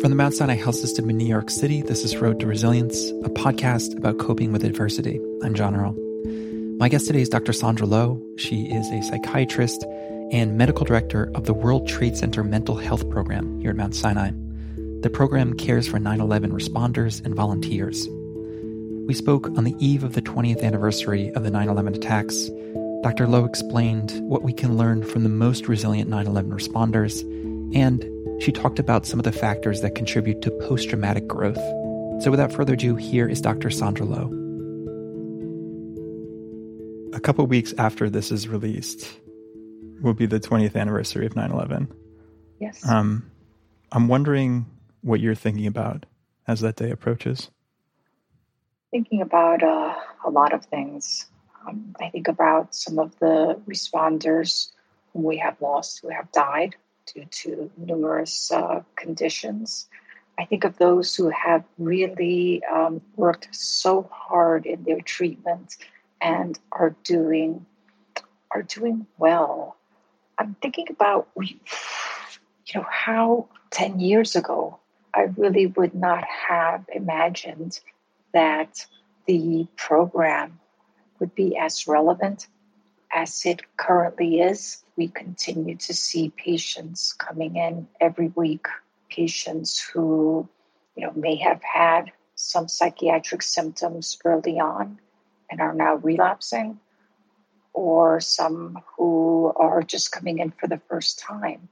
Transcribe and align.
From 0.00 0.08
the 0.08 0.16
Mount 0.16 0.32
Sinai 0.32 0.54
Health 0.54 0.76
System 0.76 1.10
in 1.10 1.18
New 1.18 1.26
York 1.26 1.50
City, 1.50 1.82
this 1.82 2.04
is 2.04 2.16
Road 2.16 2.40
to 2.40 2.46
Resilience, 2.46 3.10
a 3.22 3.28
podcast 3.28 3.94
about 3.98 4.18
coping 4.18 4.50
with 4.50 4.64
adversity. 4.64 5.20
I'm 5.42 5.52
Jon 5.52 5.76
Earle. 5.76 5.94
My 6.78 6.88
guest 6.88 7.06
today 7.06 7.20
is 7.20 7.28
Dr. 7.28 7.52
Sandra 7.52 7.86
Lowe. 7.86 8.18
She 8.38 8.62
is 8.62 8.88
a 8.88 9.02
psychiatrist 9.02 9.84
and 10.32 10.56
medical 10.56 10.86
director 10.86 11.30
of 11.34 11.44
the 11.44 11.52
World 11.52 11.86
Trade 11.86 12.16
Center 12.16 12.42
Mental 12.42 12.76
Health 12.76 13.10
Program 13.10 13.60
here 13.60 13.72
at 13.72 13.76
Mount 13.76 13.94
Sinai. 13.94 14.30
The 15.02 15.10
program 15.10 15.52
cares 15.52 15.86
for 15.86 15.98
9 15.98 16.18
11 16.18 16.50
responders 16.50 17.22
and 17.22 17.34
volunteers. 17.34 18.08
We 19.06 19.12
spoke 19.12 19.48
on 19.48 19.64
the 19.64 19.76
eve 19.80 20.02
of 20.02 20.14
the 20.14 20.22
20th 20.22 20.62
anniversary 20.62 21.30
of 21.32 21.42
the 21.42 21.50
9 21.50 21.68
11 21.68 21.96
attacks. 21.96 22.48
Dr. 23.02 23.26
Lowe 23.26 23.44
explained 23.44 24.12
what 24.22 24.44
we 24.44 24.54
can 24.54 24.78
learn 24.78 25.02
from 25.02 25.24
the 25.24 25.28
most 25.28 25.68
resilient 25.68 26.08
9 26.08 26.26
11 26.26 26.50
responders 26.50 27.22
and 27.74 28.04
she 28.42 28.52
talked 28.52 28.78
about 28.78 29.06
some 29.06 29.20
of 29.20 29.24
the 29.24 29.32
factors 29.32 29.80
that 29.82 29.94
contribute 29.94 30.42
to 30.42 30.50
post 30.50 30.88
traumatic 30.88 31.26
growth. 31.26 31.60
So, 32.22 32.30
without 32.30 32.52
further 32.52 32.74
ado, 32.74 32.96
here 32.96 33.28
is 33.28 33.40
Dr. 33.40 33.70
Sandra 33.70 34.06
Lowe. 34.06 34.36
A 37.12 37.20
couple 37.20 37.46
weeks 37.46 37.74
after 37.78 38.08
this 38.08 38.30
is 38.30 38.48
released 38.48 39.10
will 40.00 40.14
be 40.14 40.26
the 40.26 40.40
20th 40.40 40.76
anniversary 40.76 41.26
of 41.26 41.36
9 41.36 41.50
11. 41.50 41.92
Yes. 42.60 42.86
Um, 42.88 43.30
I'm 43.92 44.08
wondering 44.08 44.66
what 45.02 45.20
you're 45.20 45.34
thinking 45.34 45.66
about 45.66 46.06
as 46.46 46.60
that 46.60 46.76
day 46.76 46.90
approaches. 46.90 47.50
Thinking 48.90 49.22
about 49.22 49.62
uh, 49.62 49.94
a 50.24 50.30
lot 50.30 50.52
of 50.52 50.64
things. 50.64 51.26
Um, 51.66 51.94
I 52.00 52.08
think 52.08 52.28
about 52.28 52.74
some 52.74 52.98
of 52.98 53.18
the 53.18 53.60
responders 53.68 54.72
whom 55.12 55.22
we 55.24 55.38
have 55.38 55.60
lost, 55.60 56.00
who 56.02 56.08
have 56.08 56.30
died 56.32 56.74
due 57.12 57.26
to 57.30 57.70
numerous 57.76 58.50
uh, 58.52 58.82
conditions. 58.96 59.88
I 60.38 60.44
think 60.44 60.64
of 60.64 60.78
those 60.78 61.14
who 61.14 61.28
have 61.30 61.64
really 61.78 62.62
um, 62.72 63.00
worked 63.16 63.48
so 63.54 64.08
hard 64.12 64.66
in 64.66 64.82
their 64.84 65.00
treatment 65.00 65.76
and 66.20 66.58
are 66.72 66.94
doing 67.04 67.66
are 68.52 68.62
doing 68.62 69.06
well. 69.18 69.76
I'm 70.38 70.56
thinking 70.60 70.86
about 70.90 71.28
you 71.36 71.54
know 72.74 72.86
how 72.90 73.48
10 73.70 74.00
years 74.00 74.34
ago 74.34 74.78
I 75.14 75.28
really 75.36 75.66
would 75.66 75.94
not 75.94 76.24
have 76.24 76.84
imagined 76.92 77.80
that 78.32 78.86
the 79.26 79.66
program 79.76 80.58
would 81.18 81.34
be 81.34 81.56
as 81.56 81.86
relevant 81.86 82.48
as 83.12 83.44
it 83.44 83.62
currently 83.76 84.40
is 84.40 84.84
we 84.96 85.08
continue 85.08 85.76
to 85.76 85.94
see 85.94 86.30
patients 86.36 87.14
coming 87.14 87.56
in 87.56 87.88
every 88.00 88.28
week, 88.28 88.66
patients 89.08 89.80
who, 89.80 90.48
you 90.96 91.06
know, 91.06 91.12
may 91.16 91.36
have 91.36 91.62
had 91.62 92.12
some 92.34 92.68
psychiatric 92.68 93.42
symptoms 93.42 94.18
early 94.24 94.58
on 94.60 94.98
and 95.50 95.60
are 95.60 95.74
now 95.74 95.96
relapsing, 95.96 96.78
or 97.72 98.20
some 98.20 98.78
who 98.96 99.52
are 99.56 99.82
just 99.82 100.12
coming 100.12 100.38
in 100.38 100.50
for 100.50 100.66
the 100.68 100.80
first 100.88 101.18
time. 101.18 101.68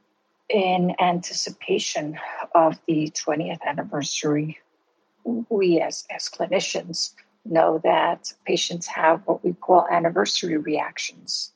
In 0.49 0.95
anticipation 0.99 2.17
of 2.55 2.79
the 2.87 3.11
20th 3.11 3.61
anniversary, 3.65 4.57
we 5.23 5.79
as, 5.79 6.05
as 6.09 6.29
clinicians 6.29 7.13
know 7.45 7.79
that 7.83 8.33
patients 8.45 8.87
have 8.87 9.21
what 9.25 9.43
we 9.43 9.53
call 9.53 9.87
anniversary 9.89 10.57
reactions 10.57 11.51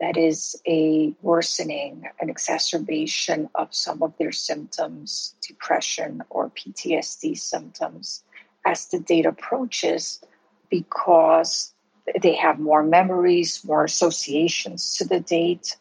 that 0.00 0.16
is 0.16 0.60
a 0.66 1.14
worsening, 1.22 2.04
an 2.20 2.28
exacerbation 2.28 3.48
of 3.54 3.74
some 3.74 4.02
of 4.02 4.12
their 4.18 4.32
symptoms, 4.32 5.34
depression 5.46 6.22
or 6.28 6.50
PTSD 6.50 7.38
symptoms, 7.38 8.22
as 8.66 8.86
the 8.88 8.98
date 8.98 9.26
approaches, 9.26 10.22
because 10.68 11.72
they 12.20 12.34
have 12.34 12.58
more 12.58 12.82
memories, 12.82 13.64
more 13.64 13.84
associations 13.84 14.96
to 14.96 15.04
the 15.04 15.20
date. 15.20 15.76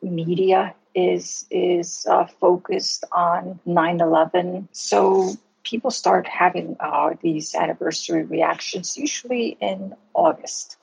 Media 0.00 0.74
is 0.94 1.46
is 1.50 2.06
uh, 2.08 2.26
focused 2.26 3.04
on 3.10 3.58
9/11, 3.66 4.68
so 4.70 5.34
people 5.70 5.90
start 5.90 6.26
having 6.26 6.76
uh, 6.80 7.10
these 7.22 7.54
anniversary 7.54 8.22
reactions 8.22 8.96
usually 8.96 9.56
in 9.60 9.94
August 10.14 10.76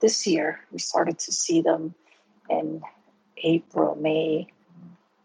this 0.00 0.26
year 0.26 0.60
we 0.72 0.78
started 0.78 1.18
to 1.18 1.32
see 1.32 1.62
them 1.62 1.94
in 2.48 2.82
April, 3.38 3.96
May. 3.96 4.46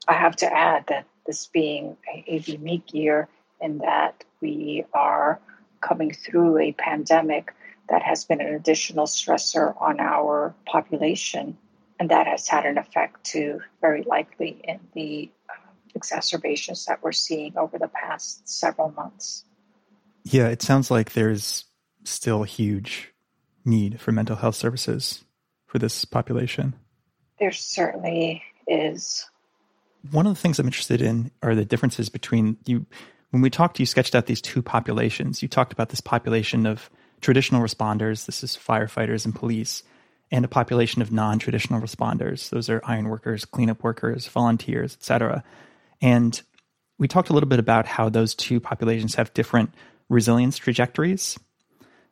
I 0.08 0.14
have 0.14 0.36
to 0.38 0.52
add 0.52 0.86
that 0.88 1.06
this 1.26 1.48
being 1.48 1.98
a, 2.28 2.38
unique 2.38 2.94
year 2.94 3.28
in 3.60 3.80
that 3.80 4.24
we 4.42 4.86
are 4.94 5.40
coming 5.82 6.12
through 6.12 6.58
a 6.58 6.72
pandemic 6.74 7.54
that 7.90 8.02
has 8.02 8.26
been 8.26 8.42
an 8.42 8.54
additional 8.54 9.06
stressor 9.06 9.80
on 9.82 10.00
our 10.00 10.56
population, 10.66 11.58
and 12.00 12.10
that 12.10 12.26
has 12.26 12.48
had 12.48 12.66
an 12.66 12.78
effect 12.78 13.24
too, 13.24 13.62
very 13.82 14.04
likely 14.04 14.60
in 14.64 14.80
the 14.94 15.30
exacerbations 15.96 16.86
that 16.86 17.04
we're 17.04 17.12
seeing 17.12 17.58
over 17.58 17.78
the 17.78 17.88
past 17.88 18.48
several 18.48 18.92
months. 18.92 19.46
Yeah, 20.24 20.48
it 20.48 20.62
sounds 20.62 20.92
like 20.92 21.14
there's 21.14 21.66
still 22.04 22.44
huge 22.44 23.12
need 23.66 24.00
for 24.00 24.12
mental 24.12 24.36
health 24.36 24.56
services 24.56 25.24
for 25.66 25.80
this 25.80 26.06
population? 26.06 26.76
There 27.40 27.52
certainly 27.52 28.44
is. 28.68 29.26
One 30.12 30.28
of 30.28 30.34
the 30.36 30.40
things 30.40 30.60
I'm 30.60 30.68
interested 30.68 31.02
in 31.02 31.32
are 31.42 31.56
the 31.56 31.66
differences 31.66 32.10
between 32.10 32.58
you. 32.66 32.86
When 33.30 33.42
we 33.42 33.50
talked, 33.50 33.80
you 33.80 33.86
sketched 33.86 34.14
out 34.14 34.26
these 34.26 34.42
two 34.42 34.62
populations. 34.62 35.42
You 35.42 35.48
talked 35.48 35.72
about 35.72 35.90
this 35.90 36.02
population 36.02 36.66
of 36.66 36.90
traditional 37.22 37.62
responders, 37.62 38.26
this 38.26 38.44
is 38.44 38.58
firefighters 38.58 39.26
and 39.26 39.34
police, 39.34 39.84
and 40.32 40.44
a 40.44 40.50
population 40.50 41.02
of 41.02 41.12
non 41.12 41.40
traditional 41.40 41.80
responders. 41.80 42.50
Those 42.50 42.70
are 42.70 42.82
iron 42.84 43.08
workers, 43.08 43.46
cleanup 43.46 43.84
workers, 43.84 44.28
volunteers, 44.28 44.96
etc. 44.96 45.44
And 46.02 46.42
we 46.98 47.08
talked 47.08 47.30
a 47.30 47.34
little 47.34 47.50
bit 47.50 47.60
about 47.60 47.86
how 47.86 48.10
those 48.10 48.36
two 48.36 48.60
populations 48.60 49.16
have 49.16 49.34
different 49.34 49.74
resilience 50.10 50.58
trajectories 50.58 51.38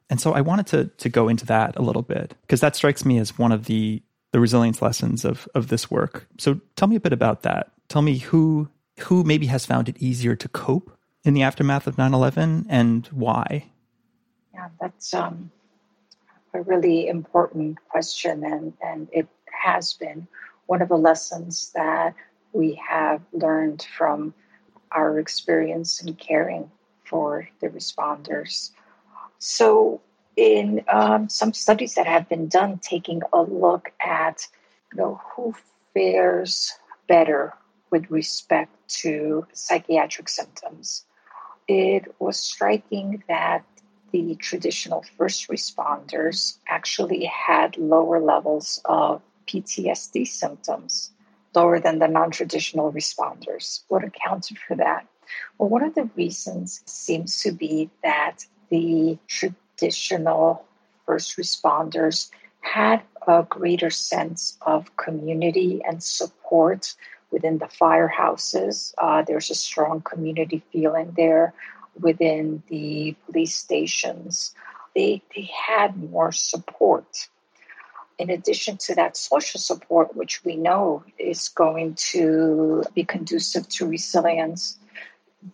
and 0.09 0.19
so 0.19 0.33
I 0.33 0.41
wanted 0.41 0.67
to 0.67 0.85
to 0.85 1.09
go 1.09 1.27
into 1.27 1.45
that 1.47 1.75
a 1.77 1.81
little 1.81 2.01
bit 2.01 2.35
because 2.41 2.61
that 2.61 2.75
strikes 2.75 3.05
me 3.05 3.19
as 3.19 3.37
one 3.37 3.51
of 3.51 3.65
the 3.65 4.01
the 4.31 4.39
resilience 4.39 4.81
lessons 4.81 5.23
of 5.23 5.47
of 5.53 5.67
this 5.67 5.91
work. 5.91 6.27
So 6.37 6.59
tell 6.75 6.87
me 6.87 6.95
a 6.95 6.99
bit 6.99 7.13
about 7.13 7.43
that. 7.43 7.71
Tell 7.87 8.01
me 8.01 8.17
who 8.17 8.69
who 8.99 9.23
maybe 9.23 9.45
has 9.45 9.65
found 9.65 9.87
it 9.87 9.97
easier 9.99 10.35
to 10.35 10.49
cope 10.49 10.91
in 11.23 11.33
the 11.33 11.43
aftermath 11.43 11.85
of 11.85 11.97
9/11 11.97 12.65
and 12.69 13.05
why. 13.07 13.69
Yeah, 14.53 14.69
that's 14.81 15.13
um, 15.13 15.51
a 16.53 16.61
really 16.61 17.07
important 17.07 17.77
question 17.87 18.43
and 18.43 18.73
and 18.81 19.07
it 19.11 19.27
has 19.51 19.93
been 19.93 20.27
one 20.65 20.81
of 20.81 20.89
the 20.89 20.97
lessons 20.97 21.71
that 21.75 22.15
we 22.53 22.79
have 22.87 23.21
learned 23.31 23.85
from 23.97 24.33
our 24.91 25.19
experience 25.19 26.01
in 26.01 26.15
caring 26.15 26.71
for 27.05 27.47
the 27.59 27.69
responders. 27.69 28.71
So, 29.39 30.01
in 30.35 30.83
um, 30.87 31.27
some 31.29 31.53
studies 31.53 31.95
that 31.95 32.05
have 32.07 32.29
been 32.29 32.47
done, 32.47 32.79
taking 32.79 33.21
a 33.33 33.41
look 33.41 33.91
at 33.99 34.47
you 34.91 34.99
know 34.99 35.21
who 35.35 35.53
fares 35.93 36.73
better 37.07 37.53
with 37.91 38.09
respect 38.09 38.71
to 39.01 39.45
psychiatric 39.53 40.29
symptoms, 40.29 41.05
it 41.67 42.15
was 42.19 42.37
striking 42.37 43.23
that 43.27 43.63
the 44.11 44.35
traditional 44.35 45.03
first 45.17 45.49
responders 45.49 46.57
actually 46.67 47.25
had 47.25 47.77
lower 47.77 48.19
levels 48.19 48.81
of 48.85 49.21
PTSD 49.47 50.27
symptoms, 50.27 51.11
lower 51.55 51.79
than 51.79 51.99
the 51.99 52.07
non 52.07 52.31
traditional 52.31 52.91
responders. 52.91 53.81
What 53.87 54.03
accounted 54.03 54.57
for 54.57 54.75
that? 54.75 55.07
Well, 55.57 55.69
one 55.69 55.83
of 55.83 55.95
the 55.95 56.09
reasons 56.15 56.81
seems 56.85 57.41
to 57.43 57.51
be 57.51 57.89
that 58.03 58.45
the 58.69 59.17
traditional 59.27 60.65
first 61.05 61.37
responders 61.37 62.29
had 62.61 63.01
a 63.27 63.43
greater 63.43 63.89
sense 63.89 64.57
of 64.61 64.95
community 64.97 65.81
and 65.85 66.03
support 66.03 66.95
within 67.31 67.57
the 67.59 67.65
firehouses. 67.65 68.93
Uh, 68.97 69.21
there's 69.21 69.49
a 69.49 69.55
strong 69.55 70.01
community 70.01 70.63
feeling 70.71 71.13
there 71.15 71.53
within 71.99 72.63
the 72.67 73.15
police 73.25 73.55
stations. 73.55 74.53
They, 74.95 75.21
they 75.35 75.49
had 75.67 75.97
more 75.97 76.31
support. 76.31 77.29
In 78.19 78.29
addition 78.29 78.75
to 78.77 78.95
that 78.95 79.15
social 79.15 79.61
support, 79.61 80.15
which 80.15 80.43
we 80.43 80.57
know 80.57 81.03
is 81.17 81.47
going 81.47 81.95
to 82.11 82.83
be 82.93 83.05
conducive 83.05 83.67
to 83.69 83.87
resilience, 83.87 84.77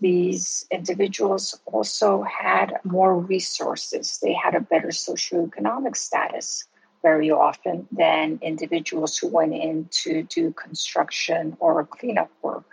these 0.01 0.65
individuals 0.71 1.59
also 1.67 2.23
had 2.23 2.79
more 2.83 3.15
resources. 3.15 4.19
They 4.21 4.33
had 4.33 4.55
a 4.55 4.59
better 4.59 4.87
socioeconomic 4.87 5.95
status 5.95 6.65
very 7.03 7.29
often 7.29 7.87
than 7.91 8.39
individuals 8.41 9.15
who 9.15 9.27
went 9.27 9.53
in 9.53 9.87
to 9.91 10.23
do 10.23 10.51
construction 10.53 11.55
or 11.59 11.85
cleanup 11.85 12.31
work. 12.41 12.65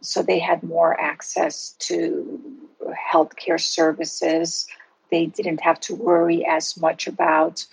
So 0.00 0.22
they 0.22 0.38
had 0.38 0.62
more 0.62 0.98
access 1.00 1.74
to 1.80 2.40
healthcare 3.12 3.60
services. 3.60 4.68
They 5.10 5.26
didn't 5.26 5.60
have 5.62 5.80
to 5.80 5.96
worry 5.96 6.46
as 6.46 6.76
much 6.76 7.08
about 7.08 7.66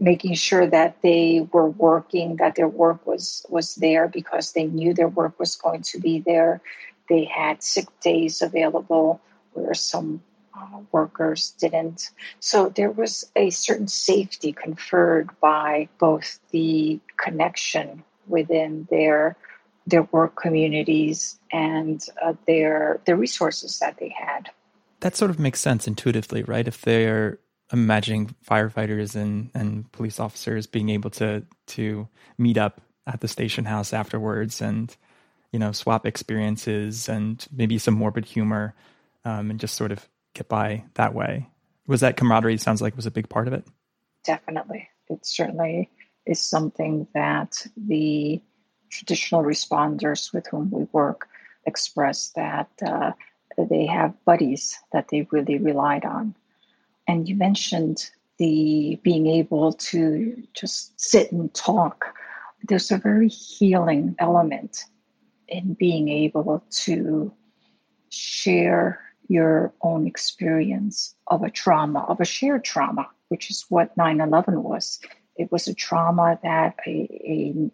making 0.00 0.34
sure 0.34 0.66
that 0.66 1.00
they 1.02 1.46
were 1.52 1.68
working, 1.68 2.36
that 2.36 2.54
their 2.54 2.68
work 2.68 3.06
was 3.06 3.44
was 3.48 3.74
there 3.76 4.08
because 4.08 4.52
they 4.52 4.66
knew 4.66 4.94
their 4.94 5.08
work 5.08 5.38
was 5.38 5.56
going 5.56 5.82
to 5.82 6.00
be 6.00 6.20
there. 6.20 6.60
They 7.08 7.24
had 7.24 7.62
sick 7.62 7.86
days 8.00 8.42
available 8.42 9.20
where 9.52 9.74
some 9.74 10.22
uh, 10.54 10.80
workers 10.92 11.54
didn't. 11.58 12.10
So 12.40 12.68
there 12.68 12.90
was 12.90 13.30
a 13.36 13.50
certain 13.50 13.88
safety 13.88 14.52
conferred 14.52 15.30
by 15.40 15.88
both 15.98 16.38
the 16.50 17.00
connection 17.16 18.04
within 18.26 18.86
their 18.90 19.36
their 19.86 20.02
work 20.02 20.36
communities 20.36 21.38
and 21.50 22.04
uh, 22.22 22.34
their 22.46 23.00
the 23.06 23.16
resources 23.16 23.78
that 23.78 23.96
they 23.98 24.14
had. 24.16 24.50
That 25.00 25.16
sort 25.16 25.30
of 25.30 25.38
makes 25.38 25.60
sense 25.60 25.86
intuitively, 25.86 26.42
right? 26.42 26.66
If 26.66 26.82
they're 26.82 27.38
imagining 27.72 28.34
firefighters 28.48 29.14
and, 29.14 29.50
and 29.54 29.90
police 29.92 30.18
officers 30.18 30.66
being 30.66 30.88
able 30.88 31.10
to 31.10 31.44
to 31.66 32.08
meet 32.38 32.56
up 32.56 32.80
at 33.06 33.20
the 33.20 33.28
station 33.28 33.64
house 33.64 33.92
afterwards 33.92 34.60
and 34.60 34.96
you 35.52 35.58
know 35.58 35.72
swap 35.72 36.06
experiences 36.06 37.08
and 37.08 37.46
maybe 37.52 37.78
some 37.78 37.94
morbid 37.94 38.24
humor 38.24 38.74
um, 39.24 39.50
and 39.50 39.60
just 39.60 39.74
sort 39.74 39.92
of 39.92 40.08
get 40.34 40.48
by 40.48 40.84
that 40.94 41.14
way. 41.14 41.48
Was 41.86 42.00
that 42.00 42.16
camaraderie? 42.16 42.58
Sounds 42.58 42.82
like 42.82 42.96
was 42.96 43.06
a 43.06 43.10
big 43.10 43.28
part 43.28 43.48
of 43.48 43.54
it. 43.54 43.66
Definitely, 44.24 44.88
it 45.08 45.24
certainly 45.24 45.90
is 46.26 46.40
something 46.40 47.06
that 47.14 47.66
the 47.76 48.42
traditional 48.90 49.42
responders 49.42 50.32
with 50.32 50.46
whom 50.46 50.70
we 50.70 50.84
work 50.92 51.28
express 51.66 52.30
that 52.36 52.70
uh, 52.84 53.12
they 53.56 53.86
have 53.86 54.14
buddies 54.24 54.78
that 54.92 55.08
they 55.08 55.26
really 55.30 55.58
relied 55.58 56.04
on. 56.04 56.34
And 57.08 57.28
you 57.28 57.34
mentioned 57.34 58.10
the 58.36 59.00
being 59.02 59.26
able 59.26 59.72
to 59.72 60.42
just 60.54 61.00
sit 61.00 61.32
and 61.32 61.52
talk. 61.54 62.14
There's 62.68 62.90
a 62.90 62.98
very 62.98 63.28
healing 63.28 64.14
element 64.18 64.84
in 65.48 65.74
being 65.74 66.08
able 66.10 66.62
to 66.70 67.32
share 68.10 69.00
your 69.28 69.72
own 69.82 70.06
experience 70.06 71.14
of 71.28 71.42
a 71.42 71.50
trauma, 71.50 72.04
of 72.08 72.20
a 72.20 72.24
shared 72.24 72.64
trauma, 72.64 73.08
which 73.28 73.50
is 73.50 73.64
what 73.68 73.96
9 73.96 74.20
11 74.20 74.62
was. 74.62 75.00
It 75.36 75.50
was 75.50 75.66
a 75.66 75.74
trauma 75.74 76.38
that 76.42 76.76
a, 76.86 77.08
a 77.24 77.70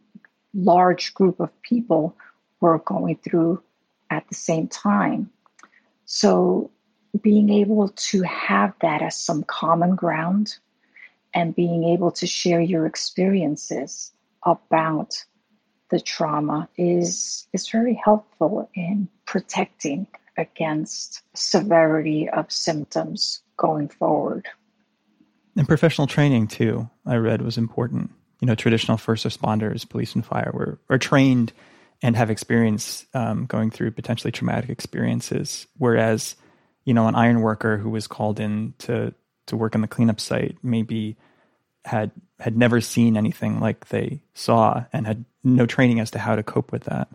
large 0.54 1.12
group 1.14 1.40
of 1.40 1.50
people 1.62 2.16
were 2.60 2.78
going 2.78 3.16
through 3.16 3.62
at 4.10 4.28
the 4.28 4.34
same 4.34 4.68
time. 4.68 5.30
So, 6.06 6.70
being 7.22 7.50
able 7.50 7.88
to 7.90 8.22
have 8.22 8.74
that 8.80 9.02
as 9.02 9.16
some 9.16 9.42
common 9.44 9.94
ground 9.94 10.56
and 11.32 11.54
being 11.54 11.84
able 11.84 12.10
to 12.12 12.26
share 12.26 12.60
your 12.60 12.86
experiences 12.86 14.12
about 14.44 15.24
the 15.90 16.00
trauma 16.00 16.68
is, 16.76 17.46
is 17.52 17.68
very 17.68 17.94
helpful 17.94 18.68
in 18.74 19.08
protecting 19.26 20.06
against 20.36 21.22
severity 21.34 22.28
of 22.28 22.50
symptoms 22.50 23.42
going 23.56 23.88
forward. 23.88 24.48
And 25.56 25.68
professional 25.68 26.08
training, 26.08 26.48
too, 26.48 26.90
I 27.06 27.16
read 27.16 27.42
was 27.42 27.56
important. 27.56 28.10
You 28.40 28.46
know, 28.46 28.56
traditional 28.56 28.96
first 28.96 29.24
responders, 29.24 29.88
police 29.88 30.14
and 30.14 30.26
fire, 30.26 30.50
were, 30.52 30.80
are 30.90 30.98
trained 30.98 31.52
and 32.02 32.16
have 32.16 32.30
experience 32.30 33.06
um, 33.14 33.46
going 33.46 33.70
through 33.70 33.92
potentially 33.92 34.32
traumatic 34.32 34.70
experiences. 34.70 35.66
Whereas, 35.78 36.34
you 36.84 36.94
know, 36.94 37.06
an 37.06 37.14
iron 37.14 37.40
worker 37.40 37.76
who 37.76 37.90
was 37.90 38.06
called 38.06 38.40
in 38.40 38.74
to, 38.78 39.14
to 39.46 39.56
work 39.56 39.74
on 39.74 39.80
the 39.80 39.88
cleanup 39.88 40.20
site 40.20 40.56
maybe 40.62 41.16
had 41.84 42.10
had 42.40 42.56
never 42.56 42.80
seen 42.80 43.16
anything 43.16 43.60
like 43.60 43.88
they 43.88 44.22
saw 44.34 44.84
and 44.92 45.06
had 45.06 45.24
no 45.42 45.66
training 45.66 46.00
as 46.00 46.10
to 46.10 46.18
how 46.18 46.34
to 46.34 46.42
cope 46.42 46.72
with 46.72 46.84
that. 46.84 47.08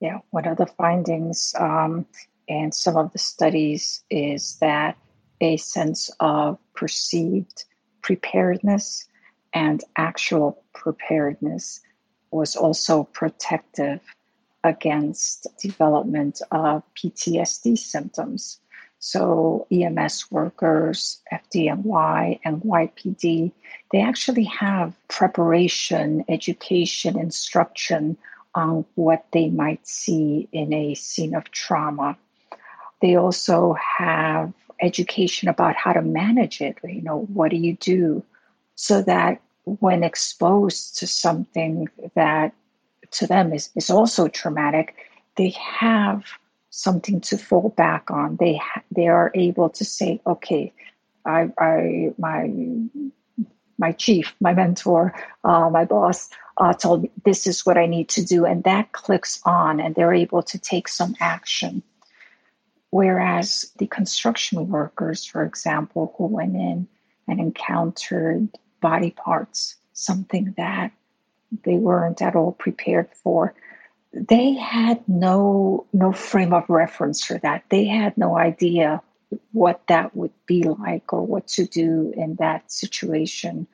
Yeah, 0.00 0.18
one 0.30 0.46
of 0.46 0.58
the 0.58 0.66
findings 0.66 1.54
um, 1.58 2.06
and 2.48 2.74
some 2.74 2.96
of 2.96 3.12
the 3.12 3.18
studies 3.18 4.02
is 4.10 4.56
that 4.60 4.96
a 5.40 5.56
sense 5.56 6.10
of 6.20 6.58
perceived 6.74 7.64
preparedness 8.02 9.06
and 9.52 9.82
actual 9.96 10.62
preparedness 10.74 11.80
was 12.30 12.56
also 12.56 13.04
protective 13.04 14.00
against 14.64 15.46
development 15.60 16.40
of 16.50 16.82
PTSD 16.94 17.78
symptoms. 17.78 18.60
So 19.06 19.68
EMS 19.70 20.32
workers, 20.32 21.22
FDNY, 21.32 22.40
and 22.44 22.60
NYPD, 22.60 23.52
they 23.92 24.00
actually 24.00 24.42
have 24.46 24.96
preparation, 25.06 26.24
education, 26.28 27.16
instruction 27.16 28.16
on 28.56 28.84
what 28.96 29.24
they 29.30 29.48
might 29.48 29.86
see 29.86 30.48
in 30.50 30.72
a 30.72 30.94
scene 30.94 31.36
of 31.36 31.48
trauma. 31.52 32.18
They 33.00 33.14
also 33.14 33.74
have 33.74 34.52
education 34.82 35.48
about 35.48 35.76
how 35.76 35.92
to 35.92 36.02
manage 36.02 36.60
it. 36.60 36.78
You 36.82 37.02
know, 37.02 37.28
what 37.32 37.52
do 37.52 37.58
you 37.58 37.76
do 37.76 38.24
so 38.74 39.02
that 39.02 39.40
when 39.66 40.02
exposed 40.02 40.98
to 40.98 41.06
something 41.06 41.88
that 42.16 42.52
to 43.12 43.28
them 43.28 43.52
is, 43.52 43.70
is 43.76 43.88
also 43.88 44.26
traumatic, 44.26 44.96
they 45.36 45.50
have 45.50 46.24
something 46.76 47.22
to 47.22 47.38
fall 47.38 47.70
back 47.70 48.10
on. 48.10 48.36
They 48.36 48.60
they 48.94 49.08
are 49.08 49.32
able 49.34 49.70
to 49.70 49.84
say, 49.84 50.20
okay, 50.26 50.72
I, 51.24 51.50
I 51.58 52.12
my 52.18 52.50
my 53.78 53.92
chief, 53.92 54.34
my 54.40 54.52
mentor, 54.52 55.14
uh, 55.42 55.70
my 55.70 55.84
boss 55.84 56.28
uh, 56.58 56.74
told 56.74 57.04
me 57.04 57.10
this 57.24 57.46
is 57.46 57.64
what 57.64 57.78
I 57.78 57.86
need 57.86 58.10
to 58.10 58.24
do, 58.24 58.44
and 58.44 58.62
that 58.64 58.92
clicks 58.92 59.40
on, 59.44 59.80
and 59.80 59.94
they're 59.94 60.14
able 60.14 60.42
to 60.44 60.58
take 60.58 60.88
some 60.88 61.14
action. 61.18 61.82
Whereas 62.90 63.72
the 63.78 63.86
construction 63.86 64.68
workers, 64.68 65.24
for 65.24 65.44
example, 65.44 66.14
who 66.16 66.26
went 66.26 66.56
in 66.56 66.88
and 67.26 67.40
encountered 67.40 68.48
body 68.80 69.10
parts, 69.10 69.76
something 69.92 70.54
that 70.56 70.92
they 71.64 71.76
weren't 71.76 72.22
at 72.22 72.36
all 72.36 72.52
prepared 72.52 73.08
for, 73.22 73.54
they 74.16 74.54
had 74.54 75.06
no 75.08 75.86
no 75.92 76.12
frame 76.12 76.54
of 76.54 76.68
reference 76.68 77.24
for 77.24 77.38
that. 77.38 77.64
They 77.68 77.86
had 77.86 78.16
no 78.16 78.36
idea 78.36 79.02
what 79.52 79.82
that 79.88 80.16
would 80.16 80.32
be 80.46 80.62
like 80.62 81.12
or 81.12 81.26
what 81.26 81.48
to 81.48 81.66
do 81.66 82.12
in 82.16 82.36
that 82.36 82.70
situation. 82.70 83.66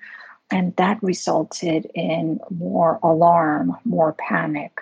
And 0.50 0.74
that 0.76 1.02
resulted 1.02 1.90
in 1.94 2.40
more 2.50 2.98
alarm, 3.02 3.76
more 3.84 4.14
panic, 4.14 4.80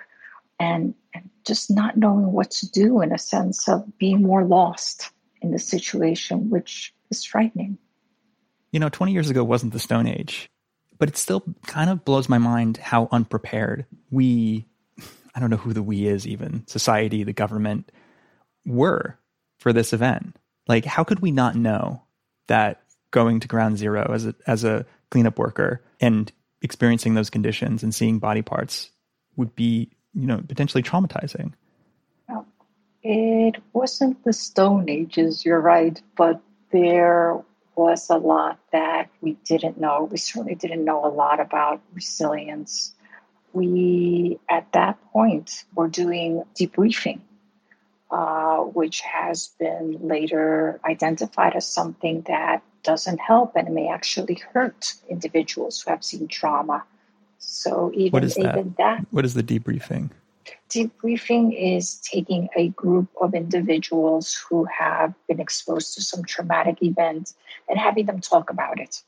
and, 0.59 0.93
and 1.13 1.29
just 1.45 1.71
not 1.71 1.97
knowing 1.97 2.31
what 2.31 2.51
to 2.51 2.69
do 2.69 3.01
in 3.01 3.13
a 3.13 3.17
sense 3.17 3.69
of 3.69 3.97
being 3.97 4.21
more 4.21 4.43
lost 4.43 5.11
in 5.41 5.51
the 5.51 5.59
situation, 5.59 6.49
which 6.49 6.93
is 7.09 7.23
frightening. 7.23 7.77
You 8.71 8.79
know, 8.79 8.89
20 8.89 9.11
years 9.11 9.29
ago 9.29 9.43
wasn't 9.43 9.73
the 9.73 9.79
Stone 9.79 10.07
Age, 10.07 10.49
but 10.97 11.09
it 11.09 11.17
still 11.17 11.43
kind 11.65 11.89
of 11.89 12.05
blows 12.05 12.29
my 12.29 12.37
mind 12.37 12.77
how 12.77 13.07
unprepared 13.11 13.85
we, 14.11 14.67
I 15.33 15.39
don't 15.39 15.49
know 15.49 15.57
who 15.57 15.73
the 15.73 15.83
we 15.83 16.07
is 16.07 16.27
even, 16.27 16.65
society, 16.67 17.23
the 17.23 17.33
government, 17.33 17.91
were 18.65 19.17
for 19.59 19.73
this 19.73 19.93
event. 19.93 20.35
Like, 20.67 20.85
how 20.85 21.03
could 21.03 21.19
we 21.19 21.31
not 21.31 21.55
know 21.55 22.03
that 22.47 22.83
going 23.11 23.39
to 23.41 23.47
ground 23.47 23.77
zero 23.77 24.11
as 24.13 24.25
a, 24.25 24.35
as 24.47 24.63
a 24.63 24.85
cleanup 25.09 25.37
worker 25.37 25.83
and 25.99 26.31
experiencing 26.61 27.13
those 27.13 27.29
conditions 27.29 27.83
and 27.83 27.93
seeing 27.93 28.19
body 28.19 28.41
parts 28.41 28.91
would 29.35 29.55
be 29.55 29.91
you 30.13 30.27
know, 30.27 30.41
potentially 30.47 30.83
traumatizing. 30.83 31.53
It 33.03 33.55
wasn't 33.73 34.23
the 34.23 34.33
Stone 34.33 34.87
Ages, 34.87 35.43
you're 35.43 35.59
right, 35.59 35.99
but 36.15 36.39
there 36.71 37.41
was 37.75 38.11
a 38.11 38.17
lot 38.17 38.59
that 38.71 39.09
we 39.21 39.37
didn't 39.43 39.79
know. 39.79 40.07
We 40.11 40.17
certainly 40.17 40.53
didn't 40.53 40.85
know 40.85 41.03
a 41.03 41.09
lot 41.09 41.39
about 41.39 41.81
resilience. 41.93 42.93
We, 43.53 44.39
at 44.49 44.71
that 44.73 44.97
point, 45.11 45.65
were 45.75 45.87
doing 45.87 46.43
debriefing, 46.55 47.19
uh, 48.09 48.57
which 48.57 49.01
has 49.01 49.47
been 49.59 49.99
later 50.07 50.79
identified 50.85 51.55
as 51.55 51.67
something 51.67 52.21
that 52.27 52.63
doesn't 52.83 53.19
help 53.19 53.55
and 53.55 53.73
may 53.73 53.87
actually 53.87 54.41
hurt 54.53 54.95
individuals 55.09 55.81
who 55.81 55.91
have 55.91 56.03
seen 56.03 56.27
trauma. 56.27 56.83
So 57.37 57.91
even 57.93 58.11
what 58.11 58.23
is 58.23 58.35
that? 58.35 58.57
even 58.57 58.75
that 58.77 59.05
what 59.11 59.25
is 59.25 59.33
the 59.33 59.43
debriefing? 59.43 60.11
Debriefing 60.69 61.53
is 61.57 61.95
taking 61.97 62.49
a 62.55 62.69
group 62.69 63.09
of 63.19 63.33
individuals 63.33 64.33
who 64.49 64.65
have 64.65 65.13
been 65.27 65.39
exposed 65.39 65.93
to 65.95 66.01
some 66.01 66.23
traumatic 66.23 66.81
event 66.81 67.33
and 67.69 67.77
having 67.77 68.05
them 68.05 68.21
talk 68.21 68.49
about 68.49 68.79
it. 68.79 69.01